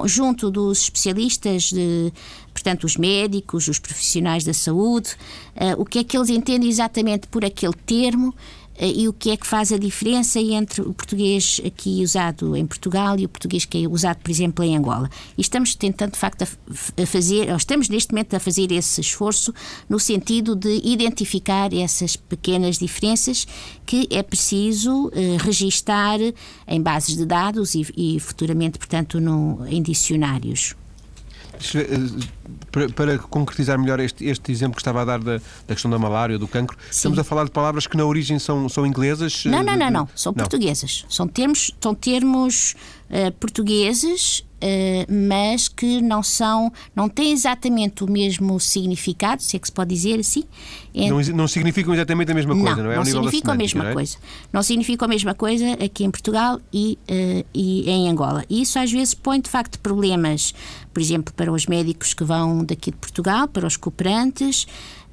junto 0.06 0.50
dos 0.50 0.84
especialistas, 0.84 1.72
de, 1.72 2.12
portanto, 2.54 2.86
os 2.86 2.96
médicos, 2.96 3.68
os 3.68 3.80
profissionais 3.80 4.44
da 4.44 4.54
saúde, 4.54 5.16
eh, 5.56 5.76
o 5.78 5.86
que 5.86 6.00
é 6.00 6.04
que 6.04 6.18
eles 6.18 6.30
entendem 6.30 6.70
exatamente 6.70 7.28
por 7.28 7.44
aquele 7.44 7.74
termo? 7.86 8.34
eh, 8.34 8.61
e 8.88 9.08
o 9.08 9.13
que 9.13 9.30
é 9.32 9.38
que 9.38 9.46
faz 9.46 9.72
a 9.72 9.78
diferença 9.78 10.39
entre 10.39 10.82
o 10.82 10.94
português 10.94 11.62
aqui 11.65 12.02
usado 12.04 12.56
em 12.56 12.65
Portugal 12.65 13.20
e 13.20 13.26
o 13.26 13.30
português 13.30 13.63
que 13.65 13.84
é 13.84 13.88
usado, 13.88 14.17
por 14.17 14.32
exemplo, 14.32 14.65
em 14.65 14.76
Angola. 14.76 15.10
E 15.38 15.41
estamos 15.41 15.76
tentando, 15.76 16.13
de 16.13 16.17
facto, 16.17 16.44
a 16.44 17.06
fazer, 17.06 17.50
ou 17.52 17.58
estamos 17.58 17.89
neste 17.89 18.12
momento 18.12 18.34
a 18.36 18.39
fazer 18.39 18.72
esse 18.72 19.02
esforço 19.02 19.54
no 19.88 20.00
sentido 20.00 20.56
de 20.56 20.82
identificar 20.84 21.74
essas 21.74 22.15
pequenas 22.15 22.78
diferenças 22.80 23.46
que 23.86 24.08
é 24.10 24.24
preciso 24.24 25.12
eh, 25.13 25.38
registar 25.39 26.20
em 26.67 26.82
bases 26.82 27.15
de 27.15 27.26
dados 27.26 27.76
e, 27.76 27.86
e 27.96 28.20
futuramente, 28.20 28.80
portanto, 28.80 29.20
no, 29.20 29.65
em 29.67 29.82
dicionários. 29.82 30.76
Eh, 31.76 32.26
para, 32.71 32.89
para, 32.89 33.17
concretizar 33.17 33.78
melhor 33.78 34.00
este, 34.00 34.26
este 34.26 34.52
exemplo 34.52 34.76
que 34.76 34.82
estava 34.82 35.02
a 35.02 35.06
dar 35.06 35.19
da, 35.19 35.38
da 35.38 35.74
questão 35.74 35.91
da 35.91 36.00
malária 36.00 36.36
ou 36.36 36.39
do 36.39 36.47
cancro, 36.47 36.78
Sim. 36.84 36.89
estamos 36.91 37.19
a 37.19 37.24
falar 37.24 37.43
de 37.45 37.52
palavras 37.52 37.86
que 37.86 37.97
na 37.97 38.06
origem 38.06 38.39
são, 38.39 38.69
são 38.69 38.86
inglesas? 38.86 39.43
Não, 39.45 39.63
não, 39.63 39.76
não, 39.76 39.91
não. 39.91 40.10
São 40.15 40.32
não. 40.32 40.38
portuguesas. 40.38 41.06
São 41.10 41.28
termos, 41.28 41.71
são 41.80 41.93
termos 41.93 42.76
uh, 43.10 43.32
portugueses 43.34 44.43
mas 45.10 45.67
que 45.67 46.02
não 46.02 46.21
são, 46.21 46.71
não 46.95 47.10
têm 47.10 47.32
exatamente 47.32 48.04
o 48.04 48.12
mesmo 48.12 48.60
significado, 48.60 49.41
se 49.41 49.56
é 49.56 49.60
que 49.60 49.67
se 49.67 49.71
pode 49.71 49.93
dizer 49.93 50.19
assim. 50.19 50.43
É... 50.93 51.10
Não, 51.10 51.21
não, 51.21 51.47
significam 51.47 51.93
exatamente 51.93 52.32
a 52.32 52.36
mesma 52.36 52.54
coisa, 52.54 52.76
não, 52.76 52.84
não 52.84 52.91
é? 52.91 52.95
Não 52.95 53.06
significam 53.06 53.54
a 53.54 53.58
mesma 53.58 53.89
é? 53.89 53.93
coisa. 53.93 54.17
Não 54.52 54.63
significam 54.63 55.06
a 55.06 55.10
mesma 55.10 55.34
coisa 55.34 55.74
aqui 55.74 56.04
em 56.04 56.12
Portugal 56.12 56.60
e, 56.74 56.97
uh, 57.10 57.45
e 57.54 57.89
em 57.89 58.10
Angola. 58.10 58.43
E 58.50 58.62
isso 58.62 58.78
às 58.78 58.91
vezes 58.91 59.13
põe 59.13 59.39
de 59.39 59.50
facto 59.50 59.80
problemas, 59.80 60.54
por 60.93 61.02
exemplo, 61.02 61.34
para 61.34 61.52
os 61.52 61.65
médicos 61.65 62.13
que 62.13 62.24
vão 62.24 62.63
daqui 62.63 62.91
de 62.91 62.97
Portugal, 62.97 63.47
para 63.47 63.65
os 63.65 63.78
cooperantes. 63.78 64.67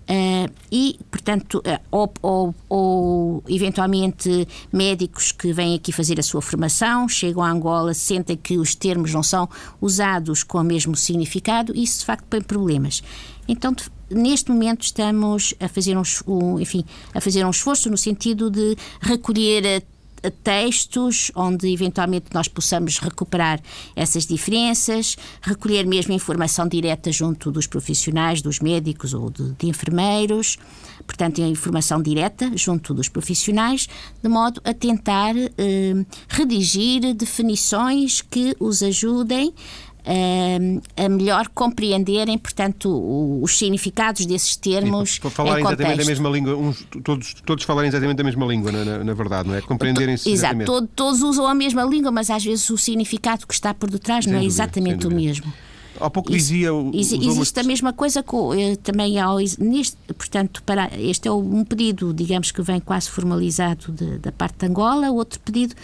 Uh, 0.08 0.50
e, 0.72 0.98
portanto, 1.10 1.58
uh, 1.58 1.78
ou, 1.90 2.10
ou, 2.22 2.54
ou, 2.66 3.44
eventualmente 3.46 4.48
médicos 4.72 5.32
que 5.32 5.52
vêm 5.52 5.74
aqui 5.74 5.92
fazer 5.92 6.18
a 6.18 6.22
sua 6.22 6.40
formação, 6.40 7.06
chegam 7.06 7.42
a 7.42 7.50
Angola, 7.50 7.92
sentem 7.92 8.34
que 8.34 8.56
os 8.56 8.74
termos 8.74 9.12
não 9.12 9.22
são 9.22 9.46
usados 9.82 10.42
com 10.42 10.58
o 10.58 10.64
mesmo 10.64 10.96
significado, 10.96 11.76
isso 11.76 12.00
de 12.00 12.06
facto 12.06 12.24
põe 12.24 12.40
problemas. 12.40 13.02
Então, 13.46 13.76
neste 14.10 14.50
momento 14.50 14.82
estamos 14.82 15.52
a 15.60 15.68
fazer 15.68 15.94
um, 15.96 16.02
um, 16.26 16.58
enfim, 16.58 16.84
a 17.14 17.20
fazer 17.20 17.44
um 17.44 17.50
esforço 17.50 17.90
no 17.90 17.98
sentido 17.98 18.50
de 18.50 18.76
recolher 19.02 19.84
textos 20.42 21.30
onde 21.34 21.72
eventualmente 21.72 22.26
nós 22.32 22.48
possamos 22.48 22.98
recuperar 22.98 23.60
essas 23.94 24.26
diferenças, 24.26 25.16
recolher 25.42 25.86
mesmo 25.86 26.12
informação 26.12 26.68
direta 26.68 27.10
junto 27.12 27.50
dos 27.50 27.66
profissionais, 27.66 28.42
dos 28.42 28.60
médicos 28.60 29.14
ou 29.14 29.30
de, 29.30 29.52
de 29.52 29.66
enfermeiros, 29.68 30.58
portanto, 31.06 31.40
informação 31.40 32.02
direta 32.02 32.50
junto 32.56 32.92
dos 32.92 33.08
profissionais, 33.08 33.88
de 34.22 34.28
modo 34.28 34.60
a 34.64 34.74
tentar 34.74 35.34
eh, 35.36 36.04
redigir 36.28 37.14
definições 37.14 38.20
que 38.20 38.56
os 38.58 38.82
ajudem 38.82 39.54
a 40.96 41.08
melhor 41.08 41.48
compreenderem, 41.48 42.38
portanto, 42.38 42.88
os 43.42 43.58
significados 43.58 44.24
desses 44.24 44.56
termos. 44.56 45.18
Sim, 45.22 45.30
falarem 45.30 45.64
exatamente 45.64 46.02
a 46.02 46.06
mesma 46.06 46.28
língua, 46.30 46.56
uns, 46.56 46.86
todos, 47.04 47.34
todos 47.44 47.64
falarem 47.64 47.88
exatamente 47.88 48.20
a 48.20 48.24
mesma 48.24 48.46
língua, 48.46 48.72
na, 48.72 49.04
na, 49.04 49.14
verdade, 49.14 49.48
não 49.48 49.54
é? 49.54 49.60
Compreenderem-se. 49.60 50.30
Exato, 50.30 50.64
todo, 50.64 50.88
todos 50.88 51.22
usam 51.22 51.46
a 51.46 51.54
mesma 51.54 51.84
língua, 51.84 52.10
mas 52.10 52.30
às 52.30 52.42
vezes 52.42 52.68
o 52.70 52.78
significado 52.78 53.46
que 53.46 53.52
está 53.52 53.74
por 53.74 53.90
detrás 53.90 54.24
sem 54.24 54.32
não 54.32 54.38
é 54.38 54.42
dúvida, 54.42 54.62
exatamente 54.62 55.06
o 55.06 55.10
mesmo. 55.10 55.52
Há 56.00 56.08
pouco 56.08 56.30
dizia. 56.30 56.72
O, 56.72 56.90
existe 56.94 57.58
a 57.58 57.64
mesma 57.64 57.92
coisa 57.92 58.22
com, 58.22 58.54
eh, 58.54 58.76
também 58.76 59.18
há, 59.18 59.26
neste, 59.58 59.96
portanto, 60.16 60.62
para, 60.64 60.90
este 60.96 61.28
é 61.28 61.32
um 61.32 61.64
pedido, 61.64 62.14
digamos 62.14 62.50
que 62.50 62.62
vem 62.62 62.80
quase 62.80 63.10
formalizado 63.10 63.92
de, 63.92 64.18
da 64.18 64.30
parte 64.30 64.58
de 64.60 64.66
Angola, 64.66 65.10
outro 65.10 65.40
pedido 65.40 65.74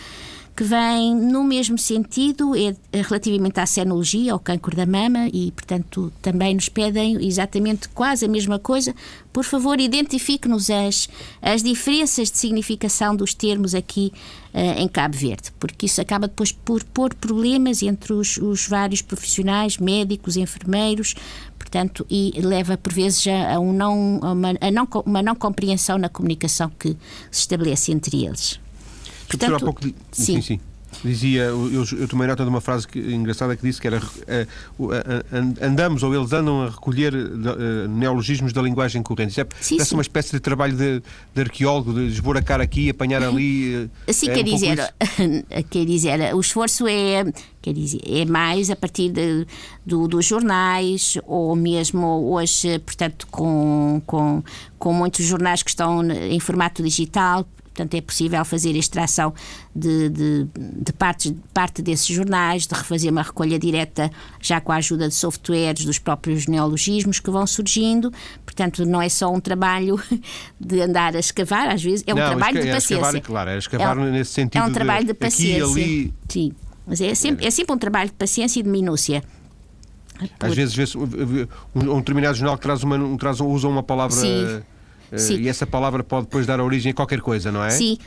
que 0.57 0.63
vem 0.63 1.15
no 1.17 1.43
mesmo 1.43 1.77
sentido, 1.77 2.55
é, 2.55 2.77
é 2.93 3.03
relativamente 3.03 3.59
à 3.59 3.67
senologia, 3.67 4.33
ao 4.33 4.39
cancro 4.39 4.77
da 4.77 4.87
mama, 4.87 5.29
e, 5.33 5.51
portanto, 5.51 6.13
também 6.23 6.55
nos 6.55 6.69
pedem 6.69 7.27
exatamente 7.27 7.89
quase 7.89 8.25
a 8.25 8.29
mesma 8.29 8.59
coisa. 8.59 8.95
Por 9.33 9.45
favor, 9.45 9.81
identifique-nos 9.81 10.71
as, 10.71 11.09
as 11.43 11.61
diferenças 11.61 12.31
de 12.31 12.39
significação 12.39 13.17
dos 13.17 13.35
termos 13.35 13.75
aqui 13.75 14.13
uh, 14.55 14.81
em 14.81 14.87
Cabo 14.87 15.17
Verde, 15.17 15.51
porque 15.59 15.87
isso 15.87 16.01
acaba 16.01 16.29
depois 16.29 16.53
por 16.53 16.85
pôr 16.85 17.13
problemas 17.15 17.83
entre 17.83 18.13
os, 18.13 18.37
os 18.37 18.69
vários 18.69 19.03
profissionais, 19.03 19.77
médicos, 19.79 20.37
enfermeiros, 20.37 21.17
portanto, 21.59 22.07
e 22.09 22.33
leva 22.41 22.77
por 22.77 22.93
vezes 22.93 23.27
a, 23.27 23.59
um 23.59 23.73
não, 23.73 24.21
a 24.23 24.31
uma, 24.31 24.51
a 24.61 24.71
não, 24.71 24.89
uma 25.05 25.23
não 25.23 25.35
compreensão 25.35 25.99
na 25.99 26.09
comunicação 26.09 26.71
que 26.79 26.91
se 27.31 27.41
estabelece 27.41 27.91
entre 27.91 28.25
eles. 28.25 28.63
Portanto, 29.29 29.55
há 29.55 29.61
pouco. 29.61 29.83
Sim, 29.83 29.93
sim. 30.13 30.43
sim. 30.43 30.61
Dizia, 31.03 31.45
eu, 31.45 31.85
eu, 31.99 32.09
tomei 32.09 32.27
nota 32.27 32.43
de 32.43 32.49
uma 32.49 32.61
frase 32.61 32.87
que, 32.87 32.99
engraçada 32.99 33.57
que 33.57 33.63
disse 33.63 33.81
que 33.81 33.87
era 33.87 33.99
uh, 33.99 34.85
andamos 35.63 36.03
ou 36.03 36.15
eles 36.15 36.33
andam 36.33 36.63
a 36.63 36.71
recolher 36.71 37.15
uh, 37.15 37.89
neologismos 37.89 38.53
da 38.53 38.63
linguagem 38.63 39.03
corrente. 39.03 39.31
Isso 39.31 39.41
é, 39.41 39.47
sim, 39.61 39.77
parece 39.77 39.91
sim. 39.91 39.97
uma 39.97 40.03
espécie 40.03 40.33
de 40.33 40.41
trabalho 40.41 40.77
de, 40.77 41.03
de 41.35 41.41
arqueólogo, 41.41 41.93
de 41.93 42.07
esboracar 42.07 42.61
aqui, 42.61 42.91
apanhar 42.91 43.23
ali. 43.23 43.91
Uh, 44.07 44.13
sim, 44.13 44.29
é 44.29 44.35
quer, 44.35 44.41
um 44.41 44.45
dizer, 44.45 44.95
quer 45.71 45.85
dizer, 45.85 46.35
o 46.35 46.41
esforço 46.41 46.87
é, 46.87 47.25
quer 47.61 47.73
dizer, 47.73 48.01
é 48.07 48.25
mais 48.25 48.71
a 48.71 48.77
partir 48.77 49.11
de, 49.11 49.47
do, 49.85 50.07
dos 50.07 50.25
jornais 50.25 51.19
ou 51.27 51.57
mesmo 51.57 52.33
hoje, 52.33 52.79
portanto, 52.81 53.27
com, 53.31 54.01
com, 54.07 54.43
com 54.79 54.93
muitos 54.93 55.25
jornais 55.25 55.63
que 55.63 55.71
estão 55.71 56.03
em 56.11 56.39
formato 56.41 56.83
digital 56.83 57.47
portanto 57.75 57.95
é 57.95 58.01
possível 58.01 58.45
fazer 58.45 58.77
extração 58.77 59.35
de, 59.75 60.09
de, 60.09 60.47
de 60.55 60.93
parte, 60.93 61.37
parte 61.53 61.83
desses 61.83 62.07
jornais, 62.07 62.67
de 62.67 62.75
refazer 62.75 63.11
uma 63.11 63.23
recolha 63.23 63.59
direta 63.59 64.11
já 64.41 64.61
com 64.61 64.71
a 64.71 64.77
ajuda 64.77 65.09
de 65.09 65.15
softwares 65.15 65.85
dos 65.85 65.99
próprios 65.99 66.47
neologismos 66.47 67.19
que 67.19 67.31
vão 67.31 67.45
surgindo, 67.47 68.13
portanto 68.47 68.87
não 68.87 69.03
é 69.03 69.09
só 69.09 69.33
um 69.33 69.41
trabalho 69.41 70.01
de 70.59 70.81
andar 70.81 71.17
a 71.17 71.19
escavar, 71.19 71.69
às 71.69 71.83
vezes 71.83 72.05
é 72.07 72.15
um 72.15 72.17
não, 72.17 72.27
trabalho 72.27 72.63
de 72.63 72.69
é 72.69 72.73
paciência. 72.73 72.95
Escavar, 72.95 73.21
claro, 73.21 73.51
é 73.51 73.59
escavar 73.59 73.99
é, 73.99 74.11
nesse 74.11 74.31
sentido. 74.31 74.63
É 74.63 74.65
um 74.65 74.73
trabalho 74.73 75.07
de, 75.07 75.13
de 75.13 75.19
paciência. 75.19 75.65
ali... 75.65 76.15
Sim, 76.29 76.53
mas 76.87 77.01
é 77.01 77.15
sempre, 77.15 77.45
é 77.45 77.51
sempre 77.51 77.75
um 77.75 77.79
trabalho 77.79 78.11
de 78.11 78.15
paciência 78.15 78.61
e 78.61 78.63
de 78.63 78.69
minúcia. 78.69 79.23
Às 80.39 80.55
vezes 80.55 80.77
vê-se 80.77 80.97
um, 80.97 81.03
um, 81.75 81.99
determinado 81.99 82.37
jornal 82.37 82.57
que 82.57 82.63
traz 82.63 82.85
uma, 82.85 82.97
um, 82.97 83.17
traz, 83.17 83.41
usa 83.41 83.67
uma 83.67 83.83
palavra. 83.83 84.15
Sim 84.15 84.63
Sim. 85.19 85.41
E 85.41 85.49
essa 85.49 85.67
palavra 85.67 86.03
pode 86.03 86.27
depois 86.27 86.47
dar 86.47 86.61
origem 86.61 86.93
a 86.93 86.95
qualquer 86.95 87.21
coisa, 87.21 87.51
não 87.51 87.63
é? 87.65 87.71
Sim. 87.71 87.99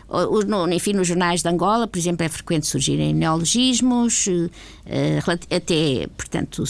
No, 0.48 0.72
enfim, 0.72 0.94
nos 0.94 1.08
jornais 1.08 1.42
de 1.42 1.50
Angola, 1.50 1.88
por 1.88 1.98
exemplo, 1.98 2.26
é 2.26 2.30
frequente 2.30 2.68
surgirem 2.68 3.14
neologismos, 3.14 4.28
eh, 4.86 5.20
até, 5.56 6.08
portanto, 6.16 6.64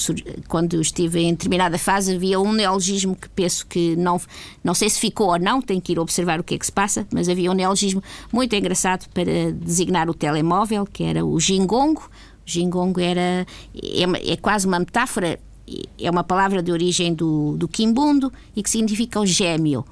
quando 0.47 0.81
estive 0.81 1.21
em 1.21 1.31
determinada 1.31 1.77
fase 1.77 2.15
havia 2.15 2.39
um 2.39 2.51
neologismo 2.51 3.15
que 3.15 3.29
penso 3.29 3.65
que 3.67 3.95
não, 3.95 4.19
não 4.63 4.73
sei 4.73 4.89
se 4.89 4.99
ficou 4.99 5.27
ou 5.27 5.39
não, 5.39 5.61
tenho 5.61 5.81
que 5.81 5.91
ir 5.93 5.99
observar 5.99 6.39
o 6.39 6.43
que 6.43 6.55
é 6.55 6.57
que 6.57 6.65
se 6.65 6.71
passa, 6.71 7.07
mas 7.11 7.29
havia 7.29 7.51
um 7.51 7.53
neologismo 7.53 8.03
muito 8.31 8.55
engraçado 8.55 9.07
para 9.13 9.51
designar 9.51 10.09
o 10.09 10.13
telemóvel, 10.13 10.85
que 10.85 11.03
era 11.03 11.25
o 11.25 11.39
gingongo. 11.39 12.09
O 12.45 12.49
gingongo 12.49 12.99
era, 12.99 13.45
é, 13.75 14.33
é 14.33 14.37
quase 14.37 14.65
uma 14.65 14.79
metáfora, 14.79 15.39
é 15.99 16.09
uma 16.09 16.23
palavra 16.23 16.63
de 16.63 16.71
origem 16.71 17.13
do, 17.13 17.57
do 17.57 17.67
quimbundo 17.67 18.31
e 18.55 18.63
que 18.63 18.69
significa 18.69 19.19
o 19.19 19.25
gêmeo. 19.25 19.85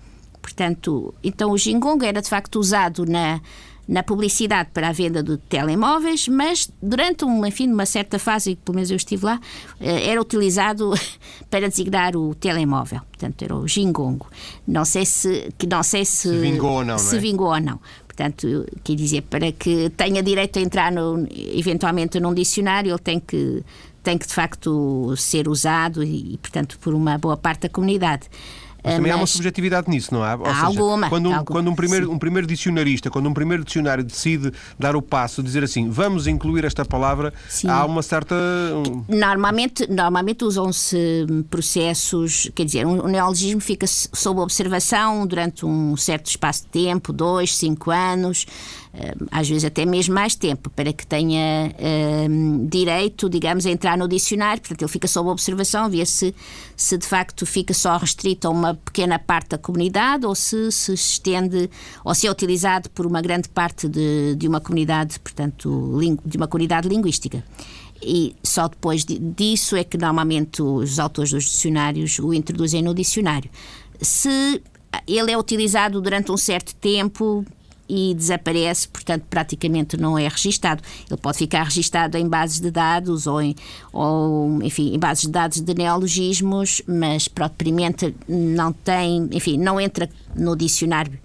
Portanto, 0.45 1.12
então 1.23 1.49
o 1.49 1.58
Gingongo 1.58 2.05
era 2.05 2.21
de 2.21 2.29
facto 2.29 2.60
usado 2.60 3.03
na, 3.03 3.41
na 3.88 4.03
publicidade 4.03 4.69
para 4.71 4.89
a 4.89 4.91
venda 4.91 5.23
de 5.23 5.38
telemóveis, 5.38 6.27
mas 6.27 6.69
durante 6.79 7.25
uma, 7.25 7.47
enfim, 7.47 7.73
uma 7.73 7.88
certa 7.88 8.19
fase, 8.19 8.55
pelo 8.55 8.75
menos 8.75 8.91
eu 8.91 8.95
estive 8.95 9.25
lá, 9.25 9.39
eh, 9.81 10.12
era 10.12 10.21
utilizado 10.21 10.93
para 11.49 11.67
designar 11.67 12.15
o 12.15 12.36
telemóvel. 12.36 13.01
Portanto, 13.10 13.41
era 13.41 13.55
o 13.55 13.67
Gingongo. 13.67 14.27
Não 14.67 14.86
sei 14.86 15.03
se, 15.03 15.51
que 15.58 15.65
não 15.65 15.81
sei 15.81 16.05
se, 16.05 16.29
se 16.29 16.38
vingou 16.38 16.73
ou 16.73 16.86
não. 16.86 16.99
Se 16.99 17.13
não 17.13 17.17
é? 17.17 17.21
vingou 17.21 17.47
ou 17.47 17.60
não. 17.60 17.79
Portanto, 18.05 18.67
quer 18.84 18.95
dizer, 18.95 19.23
para 19.23 19.51
que 19.51 19.89
tenha 19.97 20.21
direito 20.21 20.60
a 20.60 20.62
entrar 20.62 20.91
no, 20.91 21.27
eventualmente 21.31 22.19
num 22.19 22.36
dicionário, 22.36 22.91
ele 22.91 22.99
tem 22.99 23.19
que, 23.19 23.63
tem 24.03 24.15
que 24.15 24.27
de 24.27 24.34
facto 24.34 25.15
ser 25.17 25.47
usado 25.47 26.03
e, 26.03 26.38
portanto, 26.38 26.77
por 26.79 26.93
uma 26.93 27.17
boa 27.17 27.36
parte 27.36 27.62
da 27.62 27.69
comunidade. 27.69 28.29
Mas 28.86 28.95
também 28.95 29.12
há 29.12 29.15
uma 29.15 29.26
subjetividade 29.26 29.89
nisso, 29.89 30.13
não 30.13 30.24
há? 30.24 30.34
Há 30.34 30.38
seja, 30.38 30.65
alguma. 30.65 31.10
Quando 31.10 31.30
um, 31.30 31.34
alguma, 31.34 31.45
quando 31.45 31.71
um, 31.71 31.76
primeiro, 31.76 32.12
um 32.12 32.19
primeiro 32.19 32.48
dicionarista, 32.48 33.10
quando 33.10 33.28
um 33.28 33.34
primeiro 33.34 33.63
dicionário 33.63 34.04
decide 34.04 34.52
dar 34.78 34.95
o 34.95 35.02
passo, 35.02 35.41
dizer 35.41 35.63
assim, 35.63 35.89
vamos 35.89 36.28
incluir 36.28 36.63
esta 36.65 36.86
palavra, 36.86 37.34
sim. 37.50 37.67
há 37.67 37.84
uma 37.84 38.04
certa. 38.04 38.36
Normalmente, 39.08 39.89
normalmente 39.89 40.45
usam-se 40.45 41.26
processos, 41.50 42.50
quer 42.54 42.65
dizer, 42.65 42.86
um 42.86 43.08
neologismo 43.08 43.60
fica 43.60 43.88
sob 43.88 44.39
observação 44.39 45.26
durante 45.26 45.65
um 45.65 45.98
certo 45.98 46.28
espaço 46.28 46.63
de 46.63 46.67
tempo, 46.67 47.12
dois, 47.12 47.56
cinco 47.56 47.89
anos. 47.89 48.45
Eh, 48.97 49.13
às 49.29 49.49
vezes 49.49 49.65
até 49.65 49.86
mesmo 49.86 50.15
mais 50.15 50.36
tempo, 50.36 50.69
para 50.69 50.93
que 50.93 51.05
tenha 51.05 51.69
um, 52.29 52.63
eh, 52.63 52.67
direito, 52.69 53.29
digamos, 53.29 53.65
a 53.65 53.69
entrar 53.69 53.97
no 53.97 54.08
dicionário. 54.08 54.62
Portanto, 54.62 54.81
ele 54.84 54.91
fica 54.91 55.08
sob 55.08 55.29
observação, 55.29 55.89
vê 55.89 56.05
se, 56.05 56.34
se 56.77 56.97
de 56.97 57.05
facto 57.05 57.45
fica 57.45 57.73
só 57.73 57.97
restrito 57.97 58.47
a 58.47 58.49
uma 58.49 58.73
pequena 58.73 59.19
parte 59.19 59.49
da 59.49 59.58
comunidade 59.58 60.25
ou 60.25 60.34
se 60.34 60.71
se 60.71 60.93
estende 60.93 61.69
ou 62.05 62.15
se 62.15 62.25
é 62.25 62.31
utilizado 62.31 62.89
por 62.89 63.05
uma 63.05 63.21
grande 63.21 63.49
parte 63.49 63.89
de, 63.89 64.36
de 64.36 64.47
uma 64.47 64.62
comunidade, 64.62 65.19
portanto, 65.19 65.99
de 66.25 66.38
uma 66.38 66.47
comunidade 66.47 66.88
linguística. 66.88 67.43
E 68.01 68.34
só 68.43 68.69
depois 68.69 69.03
disso 69.03 69.75
é 69.75 69.84
que 69.84 69.97
normalmente 69.97 70.62
os 70.62 70.99
autores 70.99 71.31
dos 71.31 71.43
dicionários 71.43 72.17
o 72.19 72.34
introduzem 72.34 72.81
no 72.81 72.93
dicionário. 72.93 73.49
Se 73.99 74.62
ele 75.05 75.31
é 75.31 75.38
utilizado 75.38 75.99
durante 75.99 76.31
um 76.31 76.38
certo 76.38 76.73
tempo 76.75 77.45
e 77.88 78.13
desaparece, 78.13 78.88
portanto, 78.88 79.26
praticamente 79.30 79.98
não 79.98 80.17
é 80.17 80.28
registado. 80.28 80.82
Ele 81.10 81.19
pode 81.19 81.38
ficar 81.38 81.63
registado 81.63 82.17
em 82.17 82.28
bases 82.28 82.60
de 82.60 82.71
dados 82.71 83.28
ou, 83.28 83.41
em, 83.41 83.56
ou 83.93 84.62
enfim, 84.63 84.93
em 84.93 85.00
bases 85.00 85.24
de 85.26 85.32
dados 85.32 85.62
de 85.62 85.74
neologismos, 85.74 86.82
mas 86.88 87.28
propriamente 87.28 88.15
não 88.28 88.74
tem, 88.74 89.28
enfim, 89.32 89.58
não 89.58 89.80
entra 89.80 90.10
no 90.36 90.56
dicionário. 90.56 91.17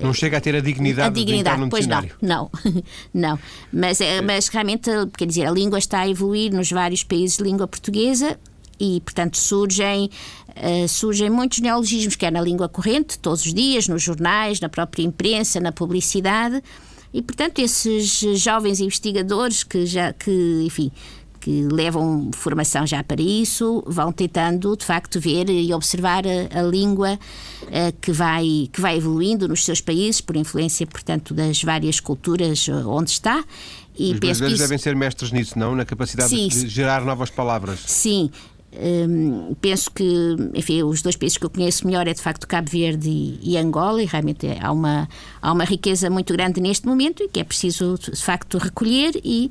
Não 0.00 0.12
chega 0.12 0.36
a 0.36 0.40
ter 0.40 0.54
a 0.54 0.60
dignidade, 0.60 1.08
a 1.08 1.10
dignidade 1.10 1.62
de 1.62 1.70
pois 1.70 1.86
dicionário. 1.86 2.14
não, 2.20 2.50
não, 2.62 2.82
não. 3.30 3.38
Mas, 3.72 4.00
é. 4.00 4.20
mas 4.20 4.48
realmente, 4.48 4.90
quer 5.16 5.26
dizer, 5.26 5.46
a 5.46 5.50
língua 5.50 5.78
está 5.78 6.00
a 6.00 6.08
evoluir 6.08 6.52
nos 6.52 6.70
vários 6.70 7.02
países 7.02 7.38
de 7.38 7.44
língua 7.44 7.66
portuguesa 7.66 8.38
e, 8.80 9.00
portanto, 9.02 9.36
surgem, 9.36 10.08
uh, 10.48 10.88
surgem 10.88 11.28
muitos 11.28 11.60
neologismos, 11.60 12.16
quer 12.16 12.32
na 12.32 12.40
língua 12.40 12.68
corrente, 12.68 13.18
todos 13.18 13.44
os 13.44 13.52
dias, 13.52 13.86
nos 13.86 14.02
jornais, 14.02 14.58
na 14.58 14.68
própria 14.68 15.02
imprensa, 15.02 15.60
na 15.60 15.70
publicidade. 15.70 16.62
E, 17.12 17.20
portanto, 17.20 17.58
esses 17.58 18.20
jovens 18.40 18.80
investigadores 18.80 19.62
que 19.62 19.84
já, 19.84 20.12
que, 20.12 20.62
enfim, 20.64 20.90
que 21.40 21.62
levam 21.62 22.30
formação 22.32 22.86
já 22.86 23.02
para 23.02 23.20
isso, 23.20 23.82
vão 23.86 24.12
tentando 24.12 24.76
de 24.76 24.84
facto 24.84 25.18
ver 25.18 25.48
e 25.48 25.72
observar 25.72 26.24
a, 26.26 26.60
a 26.60 26.62
língua 26.62 27.18
uh, 27.62 27.68
que, 28.00 28.12
vai, 28.12 28.68
que 28.70 28.80
vai 28.80 28.96
evoluindo 28.96 29.48
nos 29.48 29.64
seus 29.64 29.80
países, 29.80 30.20
por 30.20 30.36
influência, 30.36 30.86
portanto, 30.86 31.32
das 31.32 31.62
várias 31.62 31.98
culturas 31.98 32.68
eh, 32.68 32.72
onde 32.86 33.10
está. 33.10 33.42
E 33.98 34.12
Os 34.12 34.20
brasileiros 34.20 34.60
isso... 34.60 34.68
devem 34.68 34.78
ser 34.78 34.94
mestres 34.94 35.32
nisso, 35.32 35.58
não? 35.58 35.74
Na 35.74 35.84
capacidade 35.84 36.28
Sim. 36.28 36.48
de 36.48 36.68
gerar 36.68 37.04
novas 37.04 37.30
palavras. 37.30 37.80
Sim, 37.86 38.30
Um, 38.72 39.54
penso 39.60 39.90
que, 39.90 40.36
enfim, 40.54 40.84
os 40.84 41.02
dois 41.02 41.16
países 41.16 41.36
que 41.36 41.44
eu 41.44 41.50
conheço 41.50 41.84
melhor 41.86 42.06
é 42.06 42.14
de 42.14 42.20
facto 42.20 42.46
Cabo 42.46 42.70
Verde 42.70 43.08
e, 43.08 43.38
e 43.42 43.56
Angola, 43.56 44.00
e 44.00 44.06
realmente 44.06 44.46
há 44.60 44.70
uma, 44.70 45.08
há 45.42 45.52
uma 45.52 45.64
riqueza 45.64 46.08
muito 46.08 46.32
grande 46.32 46.60
neste 46.60 46.86
momento 46.86 47.22
e 47.22 47.28
que 47.28 47.40
é 47.40 47.44
preciso 47.44 47.98
de 47.98 48.22
facto 48.22 48.58
recolher 48.58 49.20
e 49.24 49.50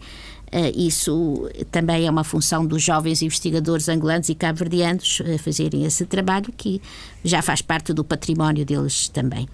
Uh, 0.51 0.73
isso 0.75 1.47
também 1.69 2.08
é 2.08 2.10
uma 2.10 2.23
função 2.23 2.65
dos 2.65 2.82
jovens 2.82 3.21
investigadores 3.21 3.88
angolanos 3.88 4.29
e 4.29 4.34
cabo-verdianos 4.34 5.19
uh, 5.19 5.38
fazerem 5.38 5.86
esse 5.86 6.08
trabalho 6.08 6.51
que 6.58 6.82
já 7.23 7.39
faz 7.43 7.62
parte 7.62 7.93
do 7.93 8.03
património 8.03 8.65
deles 8.65 9.10
também. 9.10 9.47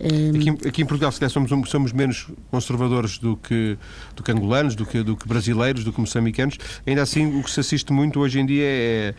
Aqui, 0.00 0.68
aqui, 0.68 0.82
em 0.82 0.86
Portugal, 0.86 1.10
se 1.10 1.18
calhar, 1.18 1.30
somos, 1.30 1.70
somos 1.70 1.92
menos 1.92 2.28
conservadores 2.50 3.18
do 3.18 3.36
que, 3.36 3.76
do 4.14 4.22
que 4.22 4.30
angolanos, 4.30 4.74
do 4.74 4.86
que, 4.86 5.02
do 5.02 5.16
que 5.16 5.26
brasileiros, 5.26 5.84
do 5.84 5.92
que 5.92 6.00
moçambicanos. 6.00 6.56
Ainda 6.86 7.02
assim, 7.02 7.38
o 7.38 7.42
que 7.42 7.50
se 7.50 7.60
assiste 7.60 7.92
muito 7.92 8.20
hoje 8.20 8.38
em 8.38 8.46
dia 8.46 8.64
é 8.64 9.14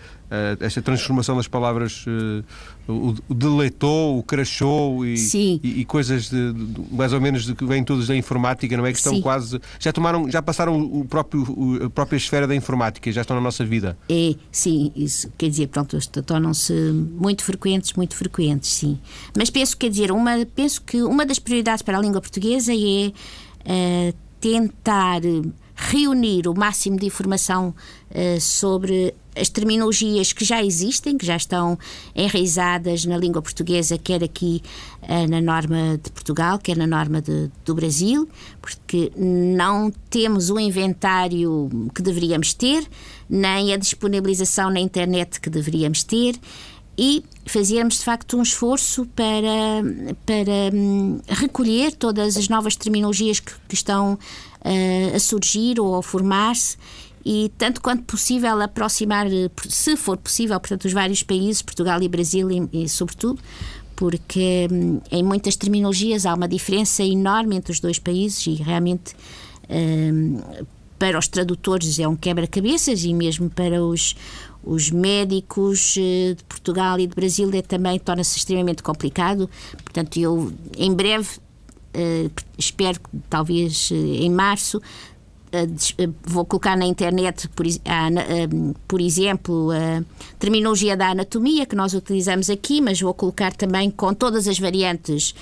esta 0.60 0.82
transformação 0.82 1.36
das 1.36 1.48
palavras, 1.48 2.06
uh, 2.06 2.44
o, 2.88 3.16
o 3.28 3.34
deleitou, 3.34 4.20
o 4.20 4.24
crachou 4.24 5.06
e, 5.06 5.16
e, 5.64 5.80
e, 5.82 5.86
coisas 5.86 6.30
de, 6.30 6.54
de, 6.54 6.82
mais 6.92 7.14
ou 7.14 7.20
menos 7.20 7.46
de, 7.46 7.56
que 7.56 7.66
vêm 7.66 7.84
todos 7.84 8.08
da 8.08 8.16
informática, 8.16 8.76
não 8.78 8.86
é? 8.86 8.92
Que 8.92 8.98
estão 8.98 9.16
Sim. 9.16 9.22
quase. 9.22 9.60
Já 9.80 9.92
tomaram, 9.92 10.30
já 10.30 10.42
passaram 10.42 10.80
o 10.80 11.06
próprio, 11.06 11.44
o, 11.44 11.86
a 11.86 11.90
própria 11.90 12.18
esfera 12.18 12.46
da 12.46 12.56
informática, 12.56 13.12
já 13.12 13.22
estão 13.22 13.36
na 13.36 13.42
nossa 13.42 13.66
vida. 13.66 13.98
É, 14.08 14.36
sim, 14.52 14.92
isso 14.96 15.32
quer 15.38 15.50
dizer, 15.50 15.68
pronto, 15.68 15.98
tornam-se 16.24 16.74
muito 16.74 17.44
frequentes, 17.44 17.94
muito 17.94 18.16
frequentes, 18.16 18.72
sim. 18.72 19.00
Mas 19.36 19.50
penso, 19.50 19.76
quer 19.78 19.90
dizer, 19.90 20.12
uma, 20.12 20.46
penso 20.56 20.82
que 20.82 21.02
uma 21.02 21.26
das 21.26 21.40
prioridades 21.40 21.82
para 21.82 21.98
a 21.98 22.02
língua 22.02 22.22
portuguesa 22.22 22.72
é 22.74 23.08
uh, 23.08 24.14
tentar 24.40 25.22
reunir 25.80 26.48
o 26.48 26.54
máximo 26.54 26.98
de 26.98 27.06
informação 27.06 27.74
uh, 28.12 28.42
sobre 28.42 29.14
as 29.36 29.48
terminologias 29.48 30.34
que 30.34 30.44
já 30.44 30.62
existem, 30.62 31.18
que 31.18 31.26
já 31.26 31.38
estão 31.38 31.80
enraizadas 32.14 33.06
na 33.06 33.18
língua 33.18 33.42
portuguesa, 33.42 33.98
quer 33.98 34.22
aqui 34.24 34.62
uh, 35.04 35.30
na 35.30 35.40
norma 35.40 35.98
de 36.04 36.12
Portugal, 36.12 36.60
quer 36.60 36.76
na 36.76 36.86
norma 36.86 37.22
de, 37.22 37.50
do 37.64 37.74
Brasil, 37.74 38.28
porque 38.62 39.12
não 39.16 39.92
temos 40.10 40.50
o 40.50 40.60
inventário 40.60 41.70
que 41.96 42.02
deveríamos 42.02 42.54
ter, 42.54 42.86
nem 43.30 43.74
a 43.74 43.78
disponibilização 43.78 44.70
na 44.70 44.80
internet 44.80 45.40
que 45.40 45.50
deveríamos 45.50 46.04
ter 46.04 46.36
e 47.02 47.24
fazíamos 47.46 48.00
de 48.00 48.04
facto 48.04 48.38
um 48.38 48.42
esforço 48.42 49.06
para, 49.16 49.82
para 50.26 50.76
um, 50.76 51.22
recolher 51.30 51.94
todas 51.94 52.36
as 52.36 52.50
novas 52.50 52.76
terminologias 52.76 53.40
que, 53.40 53.54
que 53.70 53.76
estão 53.76 54.20
uh, 54.70 55.16
a 55.16 55.20
surgir 55.20 55.80
ou 55.80 55.96
a 55.96 56.04
formar-se 56.04 56.78
e 57.26 57.52
tanto 57.58 57.82
quanto 57.82 58.04
possível 58.04 58.62
aproximar, 58.62 59.28
se 59.68 59.98
for 59.98 60.18
possível, 60.18 60.60
portanto, 60.60 60.86
os 60.86 60.94
vários 60.94 61.22
países, 61.22 61.62
Portugal 61.62 62.02
e 62.02 62.08
Brasil 62.08 62.50
e, 62.50 62.70
e 62.72 62.90
sobretudo, 62.90 63.42
porque 63.96 64.68
um, 64.72 65.02
em 65.12 65.24
muitas 65.24 65.56
terminologias 65.56 66.26
há 66.26 66.34
uma 66.34 66.48
diferença 66.48 67.04
enorme 67.04 67.58
entre 67.58 67.72
os 67.72 67.80
dois 67.80 68.00
países 68.00 68.48
e 68.48 68.54
realmente 68.54 69.14
um, 69.70 70.40
para 70.98 71.18
os 71.18 71.28
tradutores 71.28 72.00
é 72.00 72.08
um 72.08 72.16
quebra-cabeças 72.16 73.04
e 73.04 73.14
mesmo 73.14 73.50
para 73.50 73.84
os, 73.84 74.16
os 74.64 74.92
médicos 74.92 75.96
eh, 75.98 76.34
de 76.36 76.44
Portugal 76.44 77.00
e 77.00 77.08
de 77.08 77.16
Brasil 77.16 77.50
é, 77.54 77.62
também 77.62 77.98
torna-se 77.98 78.38
extremamente 78.38 78.84
complicado. 78.84 79.50
Portanto, 79.82 80.20
eu 80.20 80.52
em 80.78 80.94
breve, 80.94 81.40
espero 82.58 83.00
que 83.00 83.10
talvez 83.30 83.92
uh, 83.92 83.96
em 83.96 84.30
março, 84.30 84.78
uh, 84.78 86.14
vou 86.24 86.46
colocar 86.46 86.78
na 86.78 86.86
internet, 86.86 87.48
por, 87.50 87.66
por 88.88 89.02
exemplo, 89.02 89.72
a 89.72 90.04
terminologia 90.38 90.96
da 90.96 91.10
anatomia 91.10 91.66
que 91.66 91.76
nós 91.76 91.94
utilizamos 91.94 92.50
aqui, 92.50 92.82
mas 92.82 93.02
vou 93.02 93.14
colocar 93.14 93.54
também 93.54 93.90
com 93.90 94.14
todas 94.14 94.48
as 94.48 94.60
variantes 94.60 95.34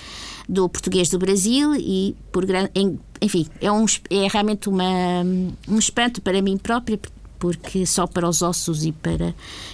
do 0.48 0.70
português 0.70 1.10
do 1.10 1.20
Brasil 1.20 1.76
e 1.76 2.15
por 2.32 2.46
enfim 3.22 3.48
é, 3.60 3.70
um, 3.70 3.86
é 4.10 4.28
realmente 4.32 4.70
uma, 4.70 5.24
um 5.67 5.78
espanto 5.78 6.22
para 6.22 6.41
mim 6.41 6.58
própria 6.58 6.98
porque 6.98 7.16
só 7.86 8.08
para 8.08 8.28
os 8.28 8.41
ossos 8.41 8.86
e 8.86 8.91
para, 8.91 9.34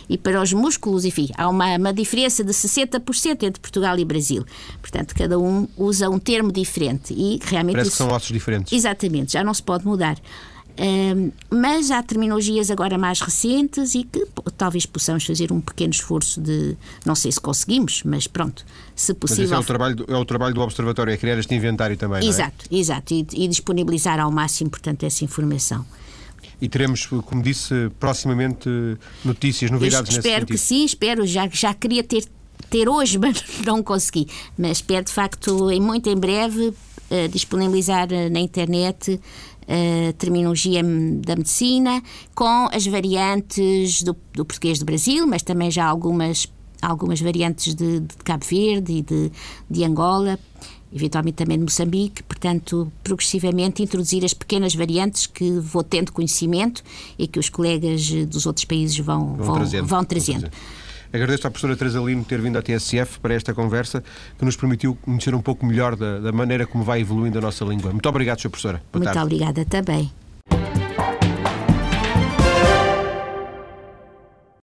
e 0.10 0.17
para 0.17 0.41
os 0.41 0.54
músculos, 0.54 1.06
enfim, 1.06 1.30
há 1.38 1.49
uma, 1.49 1.78
uma 1.78 1.93
diferença 1.93 2.43
de 2.43 2.52
60% 2.52 3.43
entre 3.43 3.62
Portugal 3.62 3.97
e 3.97 4.06
Brasil. 4.06 4.45
Portanto, 4.82 5.13
cada 5.15 5.39
um 5.39 5.67
usa 5.78 6.10
um 6.10 6.19
termo 6.19 6.52
diferente 6.52 7.13
e 7.13 7.39
realmente. 7.43 7.76
Parece 7.76 7.89
isso, 7.89 7.97
que 7.97 8.04
são 8.04 8.15
ossos 8.15 8.32
diferentes. 8.32 8.73
Exatamente, 8.73 9.34
já 9.34 9.43
não 9.43 9.54
se 9.54 9.63
pode 9.63 9.86
mudar. 9.86 10.17
Um, 10.76 11.32
mas 11.52 11.91
há 11.91 12.02
terminologias 12.02 12.71
agora 12.71 12.97
mais 12.97 13.21
recentes 13.21 13.93
e 13.93 14.04
que 14.04 14.26
talvez 14.58 14.88
possamos 14.88 15.23
fazer 15.23 15.52
um 15.52 15.62
pequeno 15.62 15.91
esforço 15.91 16.41
de. 16.41 16.76
Não 17.06 17.13
sei 17.13 17.32
se 17.32 17.39
conseguimos, 17.39 18.02
mas 18.04 18.26
pronto, 18.26 18.65
se 18.95 19.13
possível. 19.13 19.49
Mas 19.49 19.60
é 19.60 19.60
o 19.60 19.63
trabalho 19.63 19.95
do, 19.95 20.06
é 20.12 20.17
o 20.17 20.26
trabalho 20.26 20.56
do 20.56 20.62
Observatório, 20.62 21.13
é 21.13 21.17
criar 21.17 21.38
este 21.38 21.54
inventário 21.54 21.95
também. 21.95 22.28
Exato, 22.28 22.65
é? 22.71 22.76
exato, 22.76 23.13
e, 23.13 23.28
e 23.34 23.47
disponibilizar 23.47 24.19
ao 24.19 24.32
máximo, 24.32 24.71
portanto, 24.71 25.04
essa 25.04 25.23
informação 25.23 25.86
e 26.62 26.70
teremos, 26.70 27.06
como 27.06 27.42
disse, 27.42 27.92
proximamente 28.00 28.70
notícias, 29.24 29.70
novidades 29.70 30.13
Eu 30.13 30.20
Espero 30.20 30.46
que 30.46 30.58
sim, 30.58 30.86
espero. 30.86 31.26
Já, 31.26 31.48
já 31.52 31.74
queria 31.74 32.04
ter, 32.04 32.26
ter 32.70 32.88
hoje, 32.88 33.18
mas 33.20 33.44
não 33.66 33.84
consegui. 33.84 34.28
Mas 34.58 34.78
espero, 34.78 35.06
de 35.06 35.12
facto, 35.12 35.70
em 35.72 35.82
muito 35.82 36.10
em 36.10 36.16
breve, 36.16 36.68
uh, 36.68 37.28
disponibilizar 37.30 38.08
uh, 38.12 38.30
na 38.32 38.39
internet 38.39 39.20
a 39.66 40.10
uh, 40.10 40.13
terminologia 40.13 40.82
da 41.22 41.36
medicina 41.36 42.04
com 42.36 42.68
as 42.72 42.86
variantes 42.86 44.04
do, 44.04 44.16
do 44.34 44.44
português 44.44 44.80
do 44.80 44.86
Brasil, 44.86 45.26
mas 45.26 45.42
também 45.42 45.72
já 45.72 45.86
algumas 45.86 46.48
algumas 46.82 47.22
variantes 47.22 47.74
de, 47.74 48.02
de 48.02 48.16
Cabo 48.26 48.46
Verde 48.46 48.92
e 48.92 49.02
de, 49.02 49.32
de 49.70 49.84
Angola 49.86 50.38
eventualmente 50.93 51.36
também 51.36 51.58
de 51.58 51.63
Moçambique, 51.63 52.23
portanto, 52.23 52.91
progressivamente 53.03 53.82
introduzir 53.82 54.23
as 54.23 54.34
pequenas 54.34 54.75
variantes 54.75 55.25
que 55.25 55.51
vou 55.60 55.84
tendo 55.84 56.12
conhecimento 56.12 56.84
e 57.17 57.27
que 57.27 57.39
os 57.39 57.49
colegas 57.49 58.10
dos 58.27 58.45
outros 58.45 58.65
países 58.65 58.97
vão, 58.99 59.36
vão, 59.36 59.45
vão 59.45 59.56
trazendo. 59.56 59.88
Vão 59.88 60.03
trazendo. 60.03 60.49
Agradeço 61.12 61.45
à 61.45 61.51
professora 61.51 61.75
Teresa 61.75 61.99
Lino 61.99 62.23
ter 62.23 62.41
vindo 62.41 62.58
à 62.58 62.62
TSF 62.62 63.19
para 63.19 63.36
esta 63.36 63.53
conversa 63.53 64.03
que 64.38 64.43
nos 64.43 64.56
permitiu 64.56 64.95
conhecer 64.95 65.36
um 65.36 65.41
pouco 65.41 65.63
melhor 65.63 65.95
da, 65.95 66.19
da 66.19 66.32
maneira 66.32 66.65
como 66.65 66.84
vai 66.84 67.01
evoluindo 67.01 67.38
a 67.38 67.41
nossa 67.41 67.63
língua. 67.63 67.91
Muito 67.91 68.10
obrigado, 68.10 68.39
Sra. 68.39 68.49
Professora. 68.49 68.77
Boa 68.91 69.03
Muito 69.03 69.13
tarde. 69.13 69.19
obrigada 69.19 69.63
também. 69.63 70.12